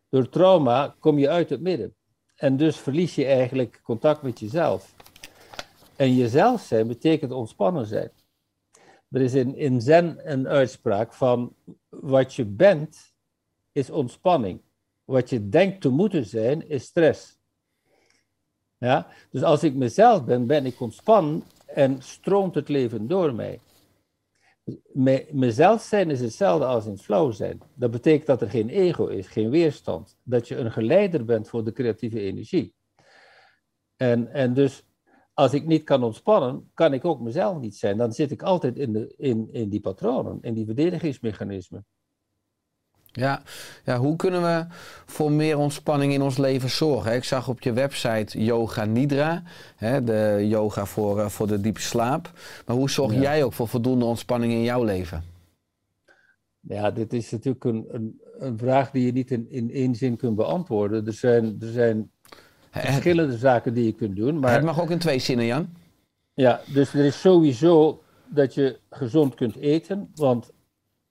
[0.10, 1.96] Door trauma kom je uit het midden.
[2.36, 4.96] En dus verlies je eigenlijk contact met jezelf.
[5.96, 8.12] En jezelf zijn betekent ontspannen zijn.
[9.10, 11.56] Er is in, in Zen een uitspraak van
[11.90, 13.14] wat je bent
[13.72, 14.62] is ontspanning.
[15.06, 17.39] Wat je denkt te moeten zijn is stress.
[18.80, 19.08] Ja?
[19.32, 23.60] Dus als ik mezelf ben, ben ik ontspannen en stroomt het leven door mij.
[24.94, 27.62] Me- mezelf zijn is hetzelfde als in flow zijn.
[27.74, 30.18] Dat betekent dat er geen ego is, geen weerstand.
[30.24, 32.74] Dat je een geleider bent voor de creatieve energie.
[33.96, 34.84] En, en dus
[35.34, 37.98] als ik niet kan ontspannen, kan ik ook mezelf niet zijn.
[37.98, 41.86] Dan zit ik altijd in, de, in, in die patronen, in die verdedigingsmechanismen.
[43.12, 43.42] Ja,
[43.86, 44.66] ja, hoe kunnen we
[45.06, 47.14] voor meer ontspanning in ons leven zorgen?
[47.14, 49.44] Ik zag op je website Yoga Nidra,
[49.76, 52.32] hè, de yoga voor, eh, voor de diepe slaap.
[52.66, 53.20] Maar hoe zorg Ja.
[53.22, 55.24] jij ook voor voldoende ontspanning in jouw leven?
[56.60, 60.18] Ja, dit is natuurlijk een, een, een vraag die je niet in, in één zin
[60.18, 61.06] kunt beantwoorden.
[61.08, 62.12] Er zijn, er zijn
[62.70, 64.32] Het, verschillende zaken die je kunt doen.
[64.34, 65.70] het Maar mag ook in twee zinnen, Jan.
[66.34, 70.12] ja, dus er is sowieso dat je gezond kunt eten.
[70.16, 70.52] Want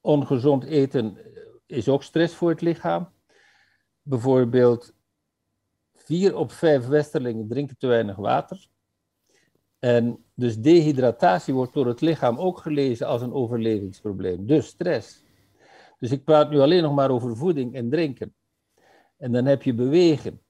[0.00, 1.16] ongezond eten
[1.68, 3.12] is ook stress voor het lichaam.
[4.02, 4.94] Bijvoorbeeld,
[5.94, 8.68] vier op vijf Westerlingen drinken te weinig water.
[9.78, 14.46] En dus dehydratatie wordt door het lichaam ook gelezen als een overlevingsprobleem.
[14.46, 15.24] Dus stress.
[15.98, 18.34] Dus ik praat nu alleen nog maar over voeding en drinken.
[19.16, 20.42] En dan heb je bewegen.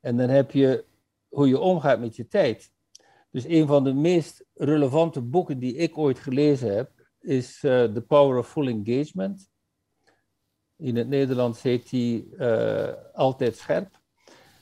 [0.00, 0.84] En dan heb je
[1.28, 2.72] hoe je omgaat met je tijd.
[3.30, 6.90] Dus een van de meest relevante boeken die ik ooit gelezen heb,
[7.20, 9.52] is eh, The Power of Full Engagement.
[10.76, 13.98] In het Nederlands heet die eh, Altijd Scherp.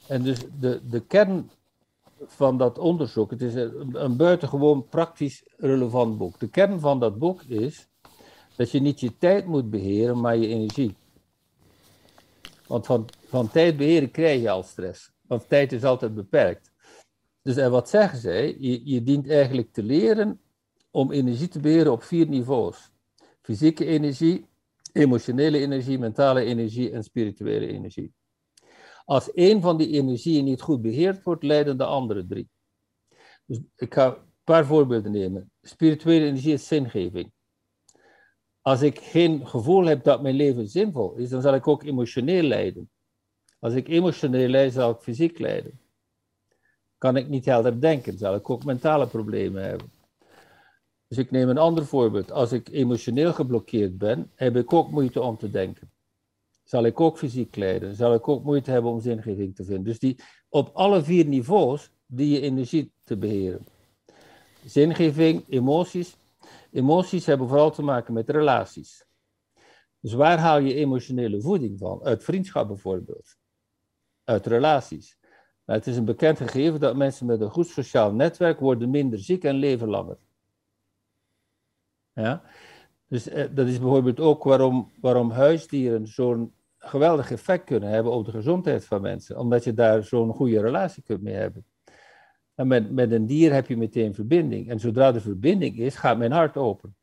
[0.09, 1.51] En dus de, de kern
[2.27, 6.39] van dat onderzoek, het is een, een buitengewoon praktisch relevant boek.
[6.39, 7.89] De kern van dat boek is
[8.57, 10.97] dat je niet je tijd moet beheren, maar je energie.
[12.67, 15.13] Want van, van tijd beheren krijg je al stress.
[15.27, 16.71] Want tijd is altijd beperkt.
[17.43, 18.57] Dus en wat zeggen zij?
[18.59, 20.41] Je, je dient eigenlijk te leren
[20.91, 22.91] om energie te beheren op vier niveaus.
[23.43, 24.47] Fysieke energie,
[24.93, 28.13] emotionele energie, mentale energie en spirituele energie.
[29.05, 32.49] Als één van die energieën niet goed beheerd wordt, leiden de andere drie.
[33.47, 35.51] Dus ik ga een paar voorbeelden nemen.
[35.63, 37.33] Spirituele energie is zingeving.
[38.61, 42.43] Als ik geen gevoel heb dat mijn leven zinvol is, dan zal ik ook emotioneel
[42.43, 42.91] lijden.
[43.59, 45.81] Als ik emotioneel lijd, zal ik fysiek lijden.
[46.99, 49.91] Kan ik niet helder denken, zal ik ook mentale problemen hebben.
[51.13, 52.31] Dus ik neem een ander voorbeeld.
[52.31, 55.91] Als ik emotioneel geblokkeerd ben, heb ik ook moeite om te denken.
[56.65, 57.95] Zal ik ook fysiek lijden?
[57.95, 59.85] Zal ik ook moeite hebben om zingeving te vinden?
[59.85, 60.17] Dus die,
[60.49, 63.67] op alle vier niveaus die je energie te beheren.
[64.65, 66.17] Zingeving, emoties.
[66.71, 69.05] Emoties hebben vooral te maken met relaties.
[70.01, 72.03] Dus waar haal je emotionele voeding van?
[72.03, 73.37] Uit vriendschap bijvoorbeeld.
[74.25, 75.19] Uit relaties.
[75.65, 79.19] Nou, het is een bekend gegeven dat mensen met een goed sociaal netwerk worden minder
[79.19, 80.19] ziek en leven langer.
[82.15, 82.43] Ja?
[83.09, 88.25] Dus eh, dat is bijvoorbeeld ook waarom, waarom huisdieren zo'n geweldig effect kunnen hebben op
[88.25, 89.39] de gezondheid van mensen.
[89.39, 91.65] Omdat je daar zo'n goede relatie kunt mee hebben.
[92.55, 94.69] En met, met een dier heb je meteen verbinding.
[94.71, 96.97] En zodra er verbinding is, gaat mijn hart open.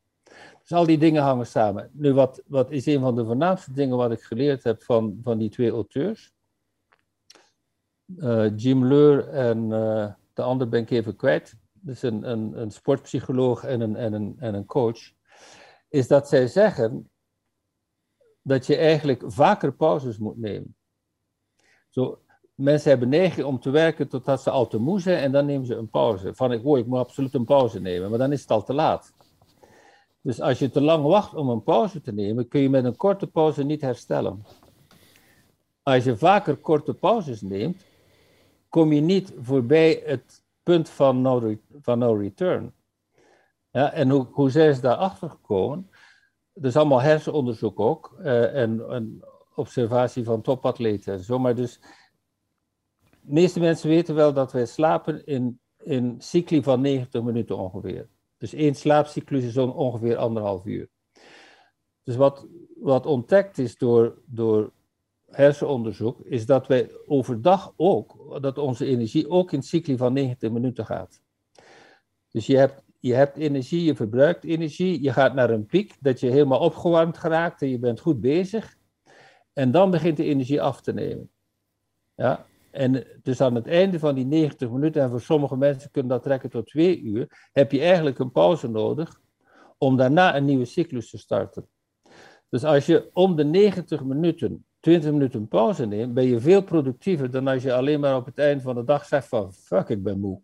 [0.61, 1.89] Dus al die dingen hangen samen.
[1.93, 5.37] Nu, wat, wat is een van de voornaamste dingen wat ik geleerd heb van, van
[5.37, 6.33] die twee auteurs?
[8.17, 11.55] Eh, Jim Leur en eh, de ander ben ik even kwijt.
[11.81, 14.99] Dus een, sportpsycholoog en een, en, een, en een coach.
[15.89, 17.09] Is dat zij zeggen
[18.41, 20.75] dat je eigenlijk vaker pauzes moet nemen.
[21.89, 22.19] Zo,
[22.55, 25.65] mensen hebben neiging om te werken totdat ze al te moe zijn en dan nemen
[25.65, 26.35] ze een pauze.
[26.35, 28.73] Van ik, oh, ik moet absoluut een pauze nemen, maar dan is het al te
[28.73, 29.13] laat.
[30.21, 32.95] Dus als je te lang wacht om een pauze te nemen, kun je met een
[32.95, 34.45] korte pauze niet herstellen.
[35.83, 37.85] Als je vaker korte pauzes neemt,
[38.69, 41.21] kom je niet voorbij het punt van
[41.97, 42.73] no, return.
[43.71, 45.89] Ja, en hoe, hoe zijn ze daarachter gekomen?
[46.53, 48.15] Is allemaal hersenonderzoek ook.
[48.19, 49.23] eh, en, en
[49.55, 51.39] observatie van topatleten en zo.
[51.39, 51.79] Maar dus,
[53.21, 58.09] de meeste mensen weten wel dat wij slapen in, in cycli van 90 minuten ongeveer.
[58.37, 60.89] Dus één slaapcyclus is zo'n ongeveer anderhalf uur.
[62.03, 64.71] Dus wat, wat ontdekt is door, door
[65.25, 70.85] hersenonderzoek, is dat wij overdag ook, dat onze energie ook in cycli van 90 minuten
[70.85, 71.21] gaat.
[72.31, 76.19] Dus je hebt, je hebt energie, je verbruikt energie, je gaat naar een piek, dat
[76.19, 78.77] je helemaal opgewarmd geraakt en je bent goed bezig.
[79.53, 81.29] En dan begint de energie af te nemen.
[82.15, 82.45] Ja?
[82.71, 86.23] En dus aan het einde van die 90 minuten, en voor sommige mensen kunnen dat
[86.23, 89.21] trekken tot twee uur, heb je eigenlijk een pauze nodig
[89.77, 91.67] om daarna een nieuwe cyclus te starten.
[92.49, 97.31] Dus als je om de 90 minuten 20 minuten pauze neemt, ben je veel productiever
[97.31, 100.03] dan als je alleen maar op het einde van de dag zegt van fuck, ik
[100.03, 100.41] ben moe.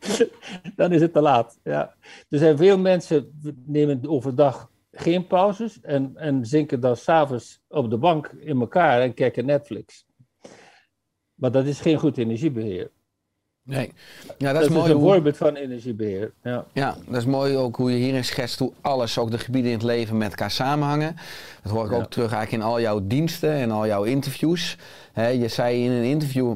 [0.76, 1.58] dan is het te laat.
[1.64, 1.94] Ja.
[2.28, 7.98] Er zijn veel mensen nemen overdag geen pauzes en, en zinken dan s'avonds op de
[7.98, 10.06] bank in elkaar en kijken Netflix.
[11.34, 12.90] Maar dat is geen goed energiebeheer.
[13.62, 13.92] Nee.
[14.38, 14.90] Ja, dat, Dat, is is, mooi.
[14.90, 16.32] een hoe- voorbeeld van energiebeheer.
[16.42, 16.64] Ja.
[16.72, 19.76] Ja, dat is mooi ook hoe je hierin schetst hoe alles, ook de gebieden in
[19.76, 21.16] het leven met elkaar samenhangen.
[21.62, 21.96] Dat hoor ik Ja.
[21.96, 24.76] ook terug eigenlijk in al jouw diensten en al jouw interviews.
[25.14, 26.54] Je zei in een interview,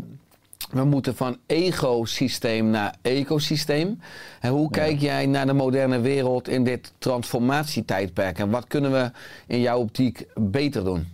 [0.71, 4.01] we moeten van egosysteem naar ecosysteem.
[4.41, 8.39] En hoe kijk jij naar de moderne wereld in dit transformatietijdperk?
[8.39, 9.11] En wat kunnen we
[9.47, 11.09] in jouw optiek beter doen?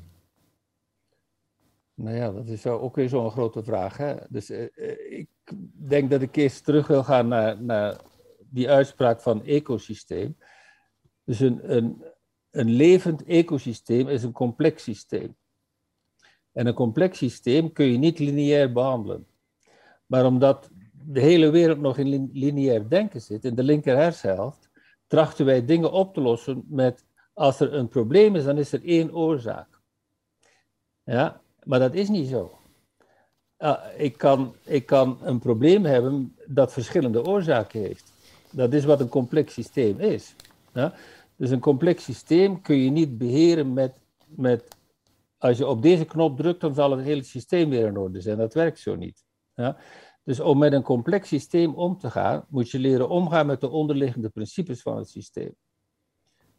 [2.03, 3.97] Nou ja, dat is ook weer zo'n grote vraag.
[3.97, 4.15] Hè?
[4.29, 5.29] Dus eh, eh, ik
[5.73, 8.01] denk dat ik eerst terug wil gaan naar, naar
[8.39, 10.37] die uitspraak van ecosysteem.
[11.25, 12.05] Dus een, een,
[12.51, 15.37] een levend ecosysteem is een complex systeem.
[16.53, 19.27] En een complex systeem kun je niet lineair behandelen.
[20.07, 24.71] Maar omdat de hele wereld nog in lin- lineair denken zit, in de linker hersenhelft,
[25.07, 28.85] trachten wij dingen op te lossen met, als er een probleem is, dan is er
[28.85, 29.81] één oorzaak.
[31.05, 32.59] Ja, maar dat is niet zo.
[33.57, 38.12] Ah, ik, kan, ik kan een probleem hebben dat verschillende oorzaken heeft.
[38.51, 40.35] Dat is wat een complex systeem is.
[40.73, 40.95] Ja?
[41.37, 43.93] Dus een complex systeem kun je niet beheren met,
[44.27, 44.77] met.
[45.39, 48.39] Als je op deze knop drukt, dan zal het hele systeem weer in orde zijn.
[48.39, 49.25] Dat werkt zo niet.
[49.55, 49.77] Ja?
[50.25, 53.68] Dus om met een complex systeem om te gaan, moet je leren omgaan met de
[53.68, 55.55] onderliggende principes van het systeem.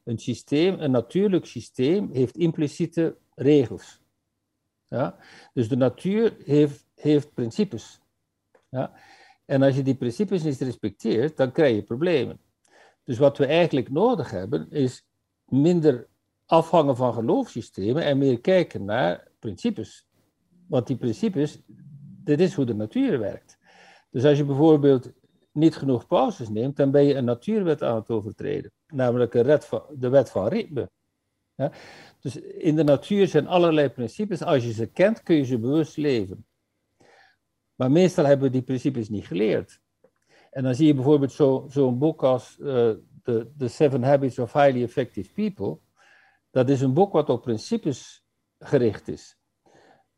[0.03, 4.01] Een systeem, een natuurlijk systeem, heeft impliciete regels.
[4.92, 5.16] Ja?
[5.54, 8.02] Dus de natuur heeft, heeft principes.
[8.70, 8.94] Ja?
[9.46, 12.39] En als je die principes niet respecteert, dan krijg je problemen.
[13.04, 15.08] Dus wat we eigenlijk nodig hebben, is
[15.46, 16.08] minder
[16.46, 20.08] afhangen van geloofssystemen en meer kijken naar principes.
[20.68, 21.62] Want die principes,
[22.24, 23.58] dit is hoe de natuur werkt.
[24.10, 25.12] Dus als je bijvoorbeeld
[25.52, 28.72] niet genoeg pauzes neemt, dan ben je een natuurwet aan het overtreden.
[28.88, 29.32] Namelijk
[30.00, 30.89] de wet van ritme.
[32.22, 34.41] Dus in de natuur zijn allerlei principes.
[34.41, 36.45] Als je ze kent, kun je ze bewust leven.
[37.76, 39.80] Maar meestal hebben we die principes niet geleerd.
[40.51, 42.91] En dan zie je bijvoorbeeld zo- zo'n boek als eh,
[43.24, 45.78] The, The Seven Habits of Highly Effective People.
[46.51, 48.26] Dat is een boek wat op principes
[48.59, 49.38] gericht is.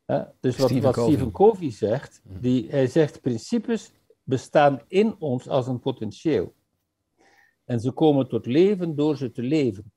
[0.06, 1.12] Ja, dus wat, Stephen wat Covey.
[1.12, 3.92] Stephen Covey zegt, die, hij zegt principes
[4.22, 6.54] bestaan in ons als een potentieel.
[7.64, 9.92] En ze komen tot leven door ze te leven.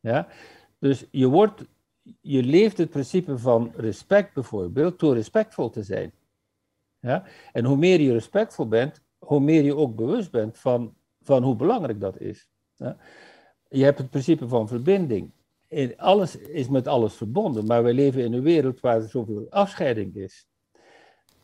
[0.00, 0.28] Ja?
[0.78, 1.64] Dus je, wordt,
[2.20, 6.12] je leeft het principe van respect bijvoorbeeld door respectvol te zijn.
[7.00, 7.24] Ja?
[7.52, 11.56] En hoe meer je respectvol bent, hoe meer je ook bewust bent van, van hoe
[11.56, 12.48] belangrijk dat is.
[12.74, 12.96] Ja?
[13.68, 15.30] Je hebt het principe van verbinding.
[15.96, 20.14] Alles is met alles verbonden, maar wij leven in een wereld waar er zoveel afscheiding
[20.14, 20.46] is.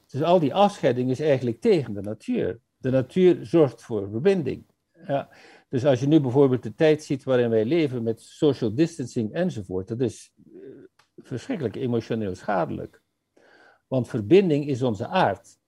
[0.07, 2.61] Dus al die afscheiding is eigenlijk tegen de natuur.
[2.77, 4.67] De natuur zorgt voor verbinding.
[5.07, 5.29] Ja.
[5.73, 9.89] Dus als je nu bijvoorbeeld de tijd ziet waarin wij leven met social distancing enzovoort,
[9.89, 10.61] dat is eh,
[11.17, 13.03] verschrikkelijk emotioneel schadelijk.
[13.87, 15.59] Want verbinding is onze aard.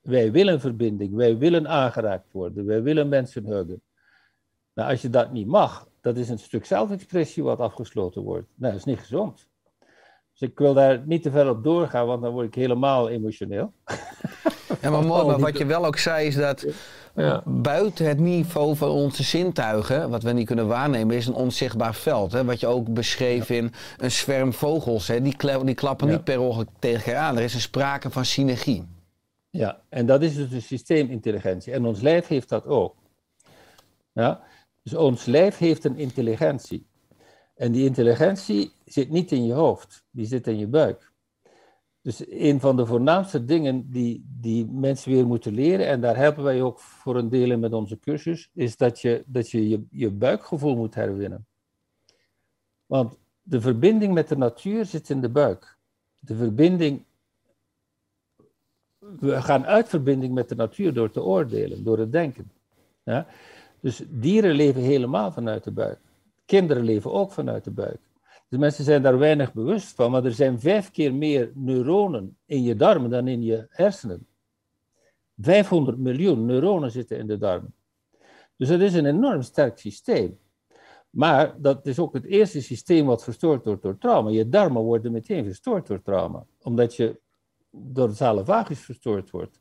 [0.00, 3.82] Wij willen verbinding, wij willen aangeraakt worden, wij willen mensen huggen.
[4.72, 8.48] Nou, als je dat niet mag, dat is een stuk zelfexpressie wat afgesloten wordt.
[8.54, 9.48] Nou, dat is niet gezond.
[10.32, 13.72] Dus ik wil daar niet te ver op doorgaan, want dan word ik helemaal emotioneel.
[14.80, 16.66] Ja, maar mooi, Oh, maar die- wat je wel ook zei is dat
[17.16, 17.42] Ja.
[17.46, 22.32] buiten het niveau van onze zintuigen, wat we niet kunnen waarnemen, is een onzichtbaar veld.
[22.32, 22.44] Hè?
[22.44, 25.06] Wat je ook beschreef in een zwerm vogels.
[25.08, 25.22] Hè?
[25.22, 27.36] Die, kla- die klappen niet per ongeluk tegen elkaar aan.
[27.36, 28.84] Er is een sprake van synergie.
[29.50, 31.72] Ja, en dat is dus de systeemintelligentie.
[31.72, 32.94] En ons lijf heeft dat ook.
[34.12, 34.40] Ja?
[34.82, 36.86] Dus ons lijf heeft een intelligentie.
[37.56, 41.12] En die intelligentie zit niet in je hoofd, die zit in je buik.
[42.04, 46.42] Dus een van de voornaamste dingen die, die mensen weer moeten leren, en daar helpen
[46.42, 49.84] wij ook voor een deel in met onze cursus, is dat je dat je, je,
[49.90, 51.46] je buikgevoel moet herwinnen.
[52.86, 55.78] Want de verbinding met de natuur zit in de buik.
[56.18, 57.04] De verbinding.
[58.98, 62.50] We gaan uit verbinding met de natuur door te oordelen, door het denken.
[63.02, 63.26] Ja?
[63.80, 65.98] Dus dieren leven helemaal vanuit de buik.
[66.44, 68.00] Kinderen leven ook vanuit de buik.
[68.54, 72.62] De mensen zijn daar weinig bewust van, maar er zijn vijf keer meer neuronen in
[72.62, 74.26] je darmen dan in je hersenen.
[75.38, 77.74] 500 miljoen neuronen zitten in de darmen.
[78.56, 80.38] Dus dat is een enorm sterk systeem.
[81.10, 84.30] Maar dat is ook het eerste systeem wat verstoord wordt door trauma.
[84.30, 87.20] Je darmen worden meteen verstoord door trauma, omdat je
[87.70, 89.60] door het salavagus verstoord wordt.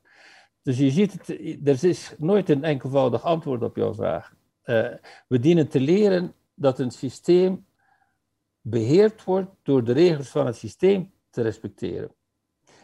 [0.62, 1.30] Dus je ziet, het,
[1.68, 4.34] er is nooit een enkelvoudig antwoord op jouw vraag.
[4.66, 4.88] Uh,
[5.28, 7.66] we dienen te leren dat een systeem
[8.64, 12.12] beheerd wordt door de regels van het systeem te respecteren.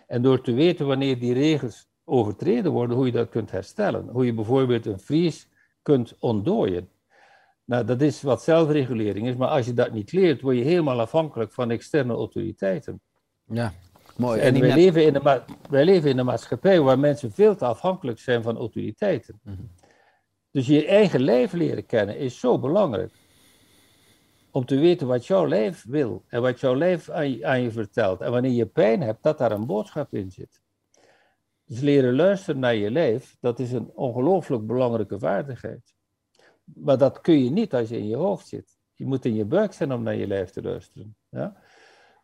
[0.08, 4.08] En door te weten wanneer die regels overtreden worden, hoe je dat kunt herstellen.
[4.08, 5.48] Hoe je bijvoorbeeld een vries
[5.82, 6.90] kunt ontdooien.
[7.66, 11.00] Nou, dat is wat zelfregulering is, maar als je dat niet leert, word je helemaal
[11.00, 13.02] afhankelijk van externe autoriteiten.
[13.46, 13.74] Ja,
[14.16, 14.40] mooi.
[14.40, 18.20] En, wij, leven in de wij leven in een maatschappij waar mensen veel te afhankelijk
[18.20, 19.40] zijn van autoriteiten.
[19.44, 19.56] Mhm.
[20.52, 23.12] Dus je eigen lijf leren kennen is zo belangrijk.
[24.60, 28.22] Om te weten wat jouw lijf wil en wat jouw lijf aan je, vertelt.
[28.22, 30.62] En wanneer je pijn hebt, dat daar een boodschap in zit.
[31.66, 35.96] Dus leren luisteren naar je lijf, dat is een ongelooflijk belangrijke vaardigheid.
[36.64, 38.78] Maar dat kun je niet als je in je hoofd zit.
[38.94, 41.16] Je moet in je buik zijn om naar je lijf te luisteren.
[41.30, 41.56] Ja?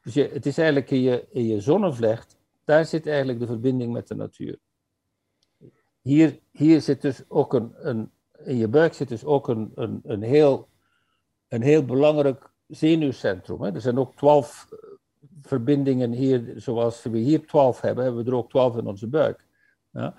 [0.02, 3.94] Dus je, het is eigenlijk in je, in je zonnevlecht, daar zit eigenlijk de verbinding
[3.94, 4.60] met de natuur.
[6.02, 8.12] Hier, hier zit dus ook een, een
[8.44, 10.68] in je buik zit dus ook een, een, een, heel,
[11.48, 13.62] een heel belangrijk zenuwcentrum.
[13.62, 13.74] Hè.
[13.74, 14.78] Er zijn ook twaalf eh,
[15.42, 19.46] verbindingen hier, zoals we hier twaalf hebben, hebben we er ook twaalf in onze buik.
[19.92, 20.16] Ja.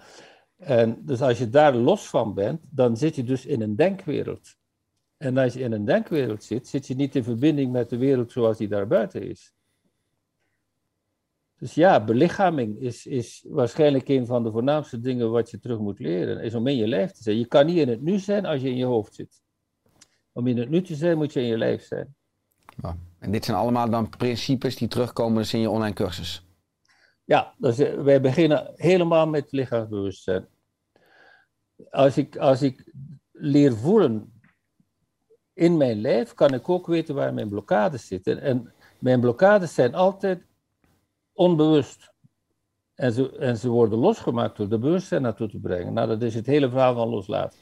[0.56, 4.56] En dus als je daar los van bent, dan zit je dus in een denkwereld.
[5.16, 8.32] En als je in een denkwereld zit, zit je niet in verbinding met de wereld
[8.32, 9.54] zoals die daar buiten is.
[11.58, 15.98] Dus ja, belichaming is, is waarschijnlijk een van de voornaamste dingen wat je terug moet
[15.98, 16.42] leren.
[16.42, 17.38] Is om in je lijf te zijn.
[17.38, 19.42] Je kan niet in het nu zijn als je in je hoofd zit.
[20.36, 22.14] Om in het nu te zijn moet je in je lijf zijn.
[23.18, 26.46] En dit zijn allemaal dan principes die terugkomen dus in je online cursus.
[27.24, 30.46] Ja, dus wij beginnen helemaal met lichaamsbewustzijn.
[31.90, 32.92] Als ik, als ik
[33.32, 34.40] leer voelen
[35.52, 38.40] in mijn lijf, kan ik ook weten waar mijn blokkades zitten.
[38.40, 40.46] En mijn blokkades zijn altijd
[41.32, 42.12] onbewust.
[42.94, 45.92] En ze, en ze worden losgemaakt door de bewustzijn naartoe te brengen.
[45.92, 47.58] Nou, dat is het hele verhaal van loslaten.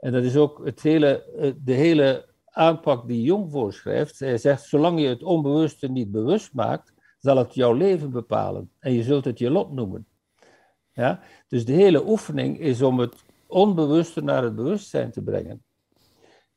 [0.00, 4.18] En dat is ook het hele, eh, de hele aanpak die Jong voorschrijft.
[4.18, 8.70] Hij zegt, zolang je het onbewuste niet bewust maakt, zal het jouw leven bepalen.
[8.78, 10.06] En je zult het je lot noemen.
[10.92, 11.20] Ja?
[11.48, 13.14] Dus de hele oefening is om het
[13.46, 15.62] onbewuste naar het bewustzijn te brengen.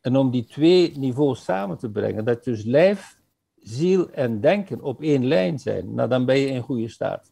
[0.01, 3.19] En om die twee niveaus samen te brengen, dat dus lijf,
[3.55, 7.31] ziel en denken op één lijn zijn, nou dan ben je in goede staat.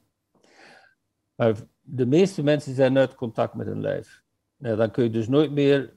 [1.35, 4.23] Maar de meeste mensen zijn uit contact met hun lijf.
[4.57, 5.93] Nou, dan kun je dus nooit meer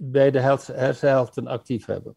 [0.00, 0.40] beide
[0.72, 2.16] hersenhelften actief hebben.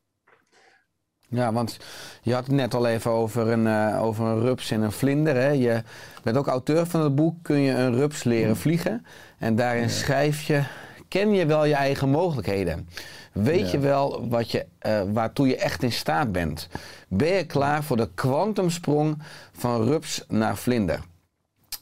[1.30, 1.78] Ja, want
[2.22, 5.36] je had het net al even over een, uh, over een rups en een vlinder.
[5.36, 5.50] Hè?
[5.50, 5.84] Je
[6.24, 9.06] bent ook auteur van het boek Kun je een rups leren vliegen?
[9.38, 10.64] En daarin schrijf je,
[11.08, 12.88] ken je wel je eigen mogelijkheden?
[13.32, 16.70] Weet je wel wat je, uh, waartoe je echt in staat bent?
[17.08, 21.00] Ben je klaar voor de kwantumsprong van rups naar vlinder?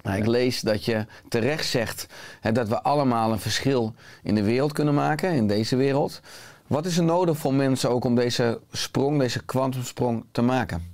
[0.01, 2.07] Nou, ik lees dat je terecht zegt
[2.39, 3.93] hè, dat we allemaal een verschil
[4.23, 6.21] in de wereld kunnen maken, in deze wereld.
[6.67, 10.91] Wat is er nodig voor mensen ook om deze sprong, deze kwantumsprong te maken?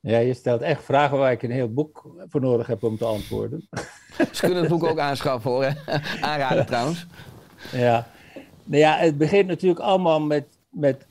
[0.00, 3.04] Ja, je stelt echt vragen waar ik een heel boek voor nodig heb om te
[3.04, 3.68] antwoorden.
[4.32, 5.74] Ze kunnen het boek ook aanschaffen hoor.
[6.20, 7.06] Aanraden trouwens.
[7.72, 8.06] Ja.
[8.64, 11.06] Nou ja, het begint natuurlijk allemaal met, met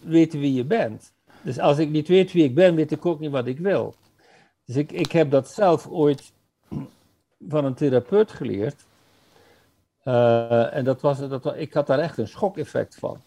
[0.00, 1.12] weten wie je bent.
[1.42, 3.94] Dus als ik niet weet wie ik ben, weet ik ook niet wat ik wil.
[4.70, 6.32] Dus ik, ik heb dat zelf ooit
[7.48, 8.84] van een therapeut geleerd.
[10.04, 13.20] Uh, en dat was, dat, ik had daar echt een schokeffect van.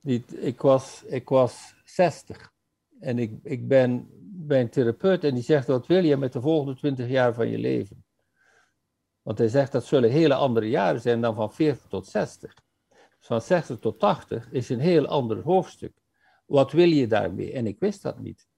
[0.00, 2.52] Die, ik, was, ik was 60
[3.00, 6.40] en ik, ik ben bij een therapeut en die zegt: Wat wil je met de
[6.40, 8.04] volgende 20 jaar van je leven?
[9.22, 12.54] Want hij zegt dat zullen hele andere jaren zijn dan van 40 tot 60.
[13.18, 16.02] Dus van 60 tot 80 is een heel ander hoofdstuk.
[16.46, 17.52] Wat wil je daarmee?
[17.52, 18.50] En ik wist dat niet.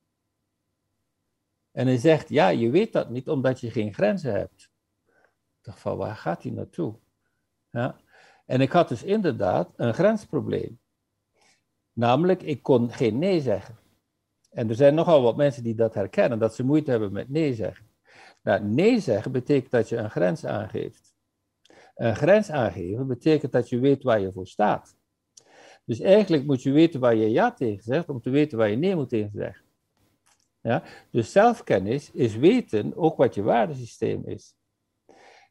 [1.74, 4.62] En hij zegt: Ja, je weet dat niet omdat je geen grenzen hebt.
[5.58, 6.98] Ik dacht: van waar gaat hij naartoe?
[7.70, 7.96] Ja?
[8.46, 10.80] En ik had dus inderdaad een grensprobleem.
[11.92, 13.78] Namelijk, ik kon geen nee zeggen.
[14.50, 17.54] En er zijn nogal wat mensen die dat herkennen, dat ze moeite hebben met nee
[17.54, 17.86] zeggen.
[18.42, 21.14] Nou, nee zeggen betekent dat je een grens aangeeft.
[21.94, 24.96] Een grens aangeven betekent dat je weet waar je voor staat.
[25.84, 28.76] Dus eigenlijk moet je weten waar je ja tegen zegt, om te weten waar je
[28.76, 29.63] nee moet tegen zeggen.
[30.64, 30.82] Ja?
[31.10, 34.54] Dus zelfkennis is weten ook wat je waardesysteem is.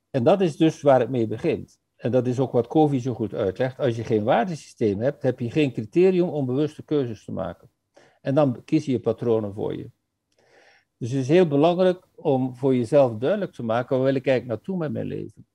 [0.10, 1.80] En dat is dus waar het mee begint.
[1.96, 3.80] En dat is ook wat Covey zo goed uitlegt.
[3.80, 7.70] Als je geen waardesysteem hebt, heb je geen criterium om bewuste keuzes te maken.
[8.22, 9.92] En dan kies je patronen voor je.
[10.98, 14.58] Dus het is heel belangrijk om voor jezelf duidelijk te maken, waar wil ik eigenlijk
[14.58, 15.48] naartoe met mijn leven?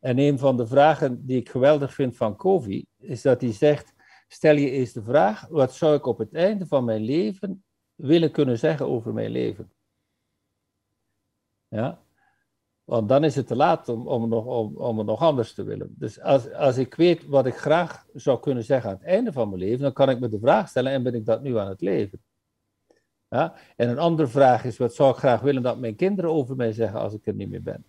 [0.00, 3.94] En een van de vragen die ik geweldig vind van Covey, is dat hij zegt,
[4.28, 7.64] stel je eens de vraag, wat zou ik op het einde van mijn leven
[8.00, 9.70] willen kunnen zeggen over mijn leven?
[11.68, 11.98] Ja,
[12.90, 15.62] want dan is het te laat om, om, nog, om, om het nog anders te
[15.62, 15.94] willen.
[15.98, 19.48] Dus als, als ik weet wat ik graag zou kunnen zeggen aan het einde van
[19.48, 21.68] mijn leven, dan kan ik me de vraag stellen, en ben ik dat nu aan
[21.68, 22.22] het leven?
[23.28, 23.54] Ja?
[23.76, 26.72] En een andere vraag is, wat zou ik graag willen dat mijn kinderen over mij
[26.72, 27.84] zeggen als ik er niet meer ben?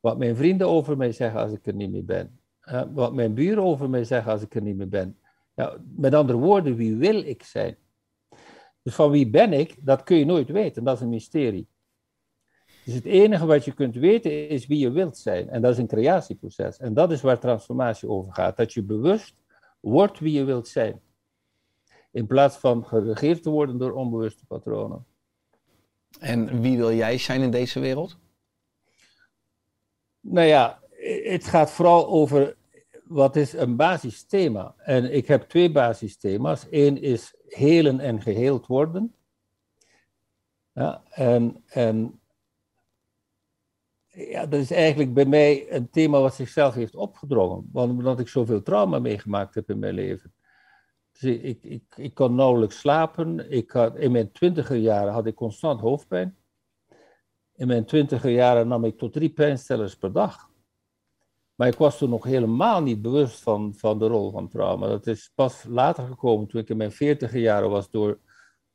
[0.00, 2.38] Wat mijn vrienden over mij zeggen als ik er niet meer ben?
[2.94, 5.18] Wat mijn buren over mij zeggen als ik er niet meer ben?
[5.54, 7.76] Ja, met andere woorden, wie wil ik zijn?
[8.82, 11.68] Dus van wie ben ik, dat kun je nooit weten, dat is een mysterie.
[12.84, 15.48] Dus het enige wat je kunt weten is wie je wilt zijn.
[15.48, 16.78] En dat is een creatieproces.
[16.78, 18.56] En dat is waar transformatie over gaat.
[18.56, 19.34] Dat je bewust
[19.80, 21.00] wordt wie je wilt zijn.
[22.10, 25.06] In plaats van geregeerd te worden door onbewuste patronen.
[26.20, 28.18] En wie wil jij zijn in deze wereld?
[30.20, 30.82] Nou ja,
[31.22, 32.56] het gaat vooral over
[33.04, 34.74] wat is een basisthema.
[34.78, 36.66] En ik heb twee basisthema's.
[36.70, 39.14] Eén is helen en geheeld worden.
[40.72, 42.20] Ja, en, en
[44.06, 47.68] ja, dat is eigenlijk bij mij een thema wat zichzelf heeft opgedrongen.
[47.72, 50.34] Want omdat ik zoveel trauma meegemaakt heb in mijn leven.
[51.12, 53.50] Dus ik, ik, ik kon nauwelijks slapen.
[53.50, 56.36] Ik had, in mijn twintiger jaren had ik constant hoofdpijn.
[57.54, 60.50] In mijn twintiger jaren nam ik tot drie pijnstellers per dag.
[61.54, 64.86] Maar ik was toen nog helemaal niet bewust van, van de rol van trauma.
[64.88, 68.18] Dat is pas later gekomen, toen ik in mijn veertiger jaren was, door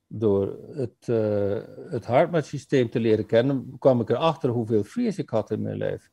[0.07, 5.61] door het, uh, het te leren kennen, kwam ik erachter hoeveel vries ik had in
[5.61, 6.11] mijn leven.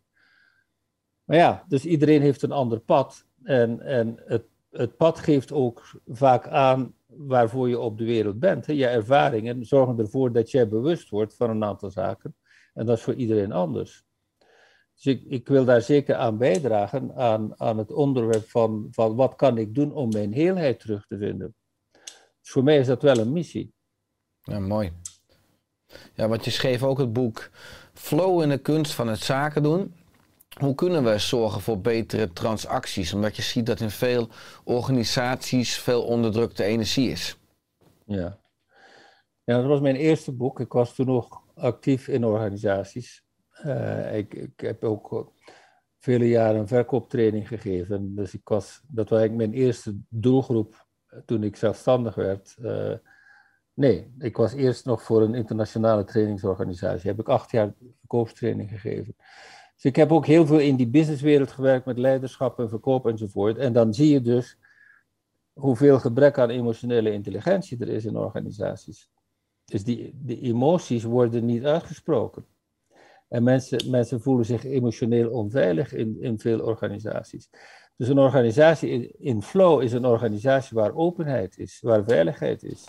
[1.24, 3.26] Maar ja, dus iedereen heeft een ander pad.
[3.42, 8.66] En, en het, het pad geeft ook vaak aan waarvoor je op de wereld bent.
[8.66, 8.72] Hè.
[8.72, 12.36] Je ervaringen zorgen ervoor dat jij bewust wordt van een aantal zaken.
[12.74, 14.04] En dat is voor iedereen anders.
[14.94, 19.34] Dus ik, ik wil daar zeker aan bijdragen, aan, aan het onderwerp van, van wat
[19.34, 21.54] kan ik doen om mijn heelheid terug te vinden.
[22.40, 23.74] Dus voor mij is dat wel een missie.
[24.42, 24.92] Ja, mooi.
[26.14, 27.50] Ja, want je schreef ook het boek
[27.92, 29.94] Flow in de kunst van het zaken doen.
[30.60, 33.12] Hoe kunnen we zorgen voor betere transacties?
[33.12, 34.28] Omdat je ziet dat in veel
[34.64, 37.36] organisaties veel onderdrukte energie is.
[38.06, 38.38] Ja.
[39.44, 40.60] ja, dat was mijn eerste boek.
[40.60, 43.23] Ik was toen nog actief in organisaties.
[43.66, 45.32] Uh, ik, ik heb ook
[45.98, 48.14] vele jaren een verkooptraining gegeven.
[48.14, 50.86] Dus ik was, dat was eigenlijk mijn eerste doelgroep
[51.26, 52.56] toen ik zelfstandig werd.
[53.74, 57.10] Nee, ik was eerst nog voor een internationale trainingsorganisatie.
[57.10, 59.14] Heb ik acht jaar verkoopstraining gegeven.
[59.74, 63.56] Dus ik heb ook heel veel in die businesswereld gewerkt met leiderschap en verkoop enzovoort.
[63.56, 64.58] En dan zie je dus
[65.52, 69.10] hoeveel gebrek aan emotionele intelligentie er is in organisaties.
[69.64, 72.46] Dus die, die emoties worden niet uitgesproken.
[73.34, 77.50] En mensen, mensen voelen zich emotioneel onveilig in, in veel organisaties.
[77.96, 82.84] Dus een organisatie in, in flow is een organisatie waar openheid is, waar veiligheid is.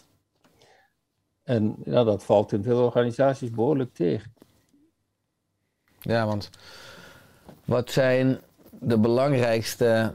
[1.43, 4.33] En ja, dat valt in veel organisaties behoorlijk tegen.
[5.99, 6.49] Ja, want
[7.65, 8.39] wat zijn
[8.79, 10.13] de belangrijkste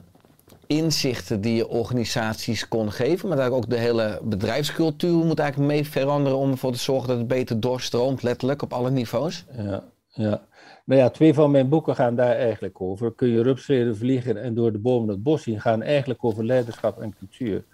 [0.66, 5.86] inzichten die je organisaties kon geven, maar daar ook de hele bedrijfscultuur moet eigenlijk mee
[5.86, 9.44] veranderen om ervoor te zorgen dat het beter doorstroomt, letterlijk op alle niveaus?
[9.56, 10.48] Ja, ja.
[10.84, 13.14] Nou ja, twee van mijn boeken gaan daar eigenlijk over.
[13.14, 17.00] Kun je rupsleden vliegen en door de bomen het bos zien, gaan eigenlijk over leiderschap
[17.00, 17.64] en cultuur.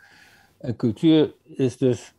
[0.58, 2.14] En cultuur is dus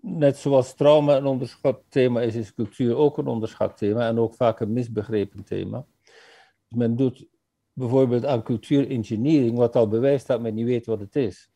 [0.00, 4.34] net zoals trauma een onderschat thema is, is cultuur ook een onderschat thema en ook
[4.34, 5.86] vaak een misbegrepen thema.
[6.68, 7.26] Men doet
[7.72, 11.50] bijvoorbeeld aan cultuurengineering, wat al bewijst dat men niet weet wat het is.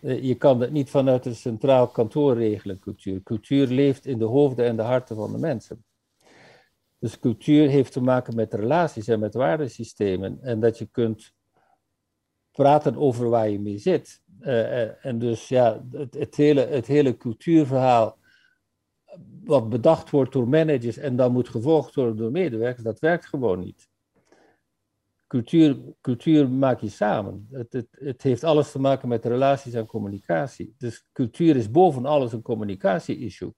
[0.00, 3.22] Eh, je kan het niet vanuit een centraal kantoor regelen, cultuur.
[3.22, 5.84] Cultuur leeft in de hoofden en de harten van de mensen.
[7.02, 10.38] Dus cultuur heeft te maken met relaties en met waardesystemen.
[10.42, 11.32] En dat je kunt
[12.50, 14.22] praten over waar je mee zit.
[14.40, 18.18] Uh, en dus ja, het, het, hele, het hele cultuurverhaal,
[19.44, 23.58] wat bedacht wordt door managers en dan moet gevolgd worden door medewerkers, dat werkt gewoon
[23.58, 23.88] niet.
[25.26, 27.48] cultuur, cultuur maak je samen.
[27.50, 30.74] Het, het, het heeft alles te maken met relaties en communicatie.
[30.78, 33.54] Dus cultuur is boven alles een communicatie-issue.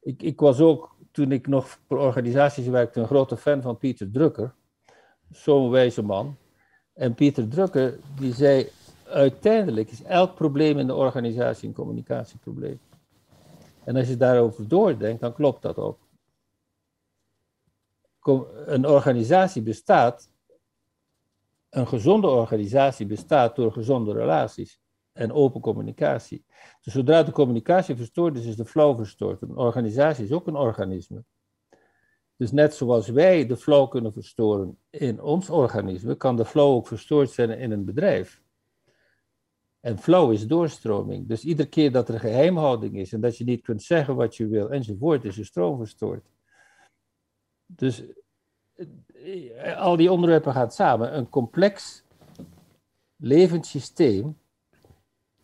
[0.00, 4.10] Ik, ik was ook, toen ik nog voor organisaties werkte, een grote fan van Pieter
[4.10, 4.54] Drucker.
[5.30, 6.36] Zo'n wijze man.
[6.92, 8.68] En Pieter Drucker, die zei,
[9.08, 12.80] uiteindelijk is elk probleem in de organisatie een communicatieprobleem.
[13.84, 15.98] En als je daarover doordenkt, dan klopt dat ook.
[18.66, 20.30] Een organisatie bestaat,
[21.70, 24.80] een gezonde organisatie bestaat door gezonde relaties
[25.16, 26.44] en open communicatie.
[26.82, 29.42] Dus zodra de communicatie verstoord is, is de flow verstoord.
[29.42, 31.24] Een organisatie is ook een organisme.
[32.36, 36.86] Dus net zoals wij de flow kunnen verstoren in ons organisme, kan de flow ook
[36.86, 38.42] verstoord zijn in een bedrijf.
[39.80, 41.28] En flow is doorstroming.
[41.28, 44.46] Dus iedere keer dat er geheimhouding is en dat je niet kunt zeggen wat je
[44.46, 46.26] wil enzovoort, is de stroom verstoord.
[47.66, 48.04] Dus
[48.74, 51.16] eh, al die onderwerpen gaan samen.
[51.16, 52.04] Een complex
[53.16, 54.36] levend systeem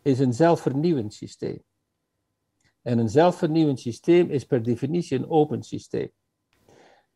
[0.02, 1.62] is een zelfvernieuwend systeem.
[2.82, 6.10] En een zelfvernieuwend systeem is per definitie een open systeem.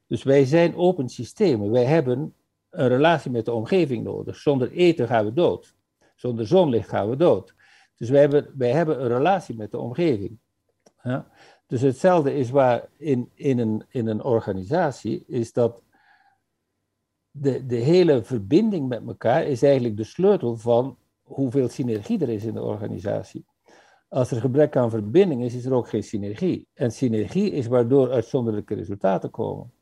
[0.06, 1.70] Dus wij zijn open systemen.
[1.70, 2.34] Wij hebben
[2.70, 4.36] een relatie met de omgeving nodig.
[4.36, 5.74] Zonder eten gaan we dood.
[6.16, 7.54] Zonder zonlicht gaan we dood.
[7.96, 10.38] Dus wij hebben, wij hebben een relatie met de omgeving.
[11.02, 11.30] Ja?
[11.66, 15.82] Dus hetzelfde is waar in, in, een, in een organisatie, is dat
[17.30, 22.44] de, de hele verbinding met elkaar is eigenlijk de sleutel van hoeveel synergie er is
[22.44, 23.44] in de organisatie.
[24.08, 26.68] Als er gebrek aan verbinding is, is er ook geen synergie.
[26.74, 29.72] En synergie is waardoor uitzonderlijke resultaten komen.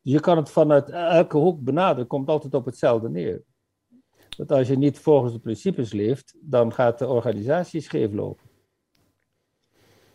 [0.00, 3.42] Je kan het vanuit elke hoek benaderen, komt altijd op hetzelfde neer.
[4.36, 8.44] Dat als je niet volgens de principes leeft, dan gaat de organisatie scheef lopen.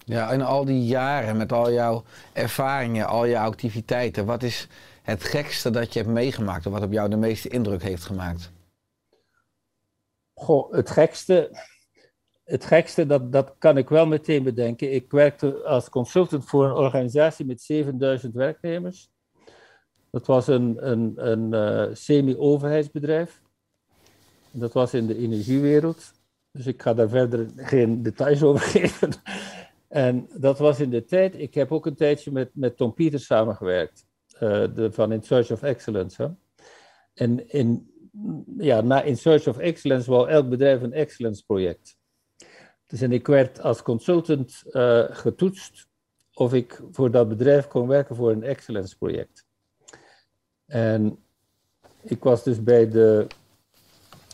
[0.06, 2.04] Ja, in al die jaren, met al jouw
[2.34, 4.68] ervaringen, al jouw activiteiten, wat is
[5.02, 8.52] het gekste dat je hebt meegemaakt of wat op jou de meeste indruk heeft gemaakt?
[10.42, 11.50] Goh, het gekste,
[12.44, 14.94] het gekste dat, dat kan ik wel meteen bedenken.
[14.94, 19.10] Ik werkte als consultant voor een organisatie met 7000 werknemers.
[20.10, 23.42] Dat was een, een, een eh, semi-overheidsbedrijf.
[24.52, 26.12] Dat was in de energiewereld.
[26.52, 29.12] Dus ik ga daar verder geen details over geven.
[29.88, 33.26] En dat was in de tijd, ik heb ook een tijdje met, met Tom Pieters
[33.26, 36.22] samengewerkt, eh, de, van In Search of Excellence.
[36.22, 36.30] Hè.
[37.14, 37.91] En in,
[38.58, 41.96] ja, na In Search of Excellence wou elk bedrijf een excellence project.
[42.88, 45.88] Dus en ik werd als consultant eh, getoetst
[46.34, 49.46] of ik voor dat bedrijf kon werken voor een excellence project.
[50.66, 51.18] En
[52.02, 53.28] ik was dus bij de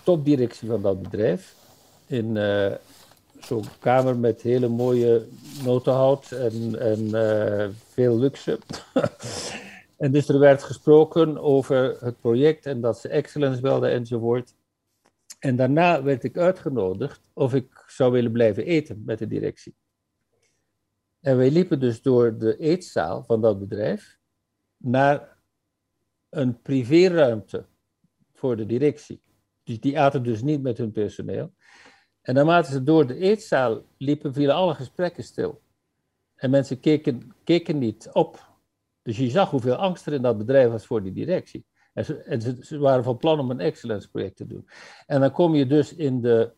[0.04, 1.56] topdirectie van dat bedrijf
[2.06, 2.74] in eh,
[3.40, 5.26] zo'n kamer met hele mooie
[5.64, 8.60] notenhout en, en eh, veel luxe.
[9.98, 14.56] en dus er werd gesproken over het project en dat ze excellence wilden enzovoort.
[15.40, 19.76] En daarna werd ik uitgenodigd of ik zou willen blijven eten met de directie.
[21.20, 24.20] En wij liepen dus door de eetzaal van dat bedrijf
[24.78, 25.38] naar
[26.30, 27.66] een privéruimte
[28.34, 29.22] voor de directie.
[29.64, 31.54] Dus die aten dus niet met hun personeel.
[32.22, 35.62] En naarmate ze door de eetzaal liepen, vielen alle gesprekken stil.
[36.36, 38.57] En mensen keken, keken niet op.
[39.08, 41.66] Dus je zag hoeveel angst er in dat bedrijf was voor die directie.
[41.94, 44.70] En, ze, en ze, waren van plan om een excellence project te doen.
[45.06, 46.52] En dan kom je dus in de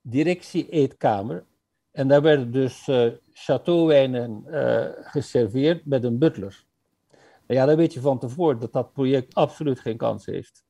[0.00, 1.44] directie-eetkamer.
[1.90, 6.64] En daar werden dus uh, chateauwijnen uh, geserveerd met een butler.
[7.46, 10.64] Nou ja, dan weet je van tevoren dat dat project absoluut geen kans heeft.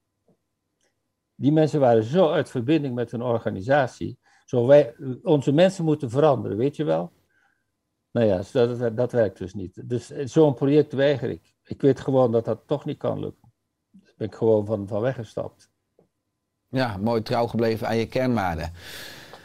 [1.35, 4.19] Die mensen waren zo uit verbinding met hun organisatie.
[4.45, 7.13] Zo wij, onze mensen moeten veranderen, weet je wel?
[8.13, 9.89] Nou ja, dat, dat werkt dus niet.
[9.89, 11.55] Dus zo'n project weiger ik.
[11.65, 13.53] Ik weet gewoon dat dat toch niet kan lukken.
[13.91, 15.71] Daar ben ik gewoon van, van weggestapt.
[16.69, 18.73] Ja, mooi trouw gebleven aan je kernwaarden.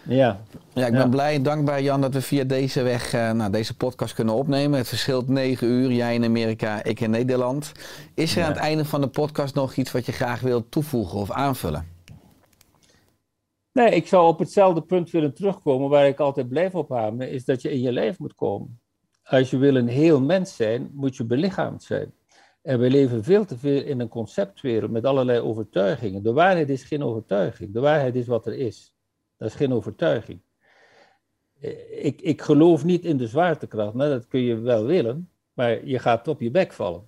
[0.08, 0.40] Ja.
[0.74, 1.08] Ja, ik ben Ja.
[1.08, 4.78] blij en dankbaar Jan dat we via deze weg eh, nou, deze podcast kunnen opnemen.
[4.78, 7.72] Het verschilt negen uur, jij in Amerika, ik in Nederland.
[8.14, 8.46] Is er Ja.
[8.46, 11.88] aan het einde van de podcast nog iets wat je graag wilt toevoegen of aanvullen?
[13.74, 17.46] Nee, ik zou op hetzelfde punt willen terugkomen waar ik altijd blijf op hameren, is
[17.46, 18.80] dat je in je lijf moet komen.
[19.24, 22.14] Als je wil een heel mens zijn, moet je belichaamd zijn.
[22.62, 26.24] En we leven veel te veel in een conceptwereld met allerlei overtuigingen.
[26.24, 27.74] De waarheid is geen overtuiging.
[27.74, 28.96] De waarheid is wat er is.
[29.38, 30.40] Dat is geen overtuiging.
[31.60, 33.94] Eh, Ik, ik geloof niet in de zwaartekracht.
[33.94, 37.08] Nou, dat kun je wel willen, maar je gaat op je bek vallen.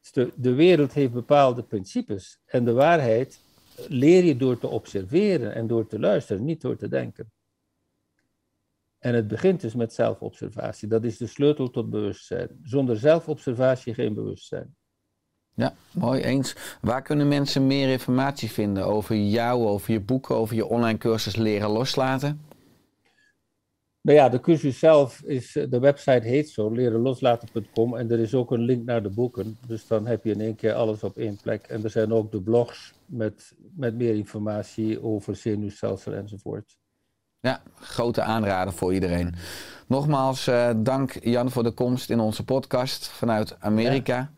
[0.00, 2.40] Dus de wereld heeft bepaalde principes.
[2.46, 3.40] En de waarheid
[3.88, 7.30] leer je door te observeren en door te luisteren, niet door te denken.
[8.98, 10.88] En het begint dus met zelfobservatie.
[10.88, 12.48] Dat is de sleutel tot bewustzijn.
[12.62, 14.76] Zonder zelfobservatie geen bewustzijn.
[15.54, 16.78] Ja, mooi eens.
[16.80, 21.36] Waar kunnen mensen meer informatie vinden over jou, over je boeken, over je online cursus
[21.36, 22.40] Leren Loslaten?
[24.00, 28.34] Nou ja, de cursus zelf is, eh, de website heet zo, lerenloslaten.com en er is
[28.34, 29.58] ook een link naar de boeken.
[29.66, 31.66] Dus dan heb je in één keer alles op één plek.
[31.66, 36.76] En er zijn ook de blogs met, met meer informatie over zenuwstelsel enzovoort.
[37.40, 39.34] Ja, grote aanrader voor iedereen.
[39.86, 44.30] Nogmaals, uh, dank Jan voor de komst in onze podcast vanuit Amerika.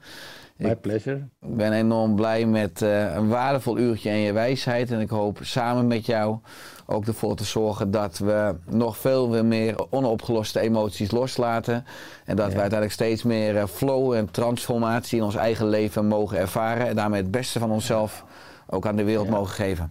[0.58, 1.28] My pleasure.
[1.40, 4.90] Ik ben enorm blij met uh, een waardevol uurtje en je wijsheid.
[4.90, 6.38] En ik hoop samen met jou
[6.86, 11.84] ook ervoor te zorgen dat we nog veel meer onopgeloste emoties loslaten.
[12.24, 12.54] En dat ja.
[12.54, 16.86] we uiteindelijk steeds meer uh, flow en transformatie in ons eigen leven mogen ervaren.
[16.86, 18.24] En daarmee het beste van onszelf
[18.70, 19.32] ook aan de wereld ja.
[19.32, 19.90] mogen geven.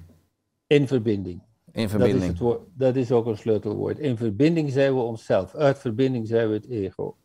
[0.67, 1.41] In verbinding.
[1.71, 2.21] In verbinding.
[2.23, 3.99] Dat is, woord, dat is ook een sleutelwoord.
[3.99, 5.55] In verbinding zijn we onszelf.
[5.55, 7.15] Uit verbinding zijn we het ego.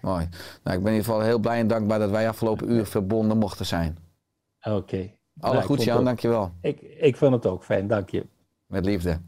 [0.00, 0.28] Mooi.
[0.62, 3.38] Nou, ik ben in ieder geval heel blij en dankbaar dat wij afgelopen uur verbonden
[3.38, 3.98] mochten zijn.
[4.62, 4.76] Oké.
[4.76, 5.18] Okay.
[5.40, 6.52] Alle nou, goed, Jan, dankjewel.
[6.60, 8.26] Ik, ik vond het ook fijn, dank je.
[8.66, 9.20] Met liefde.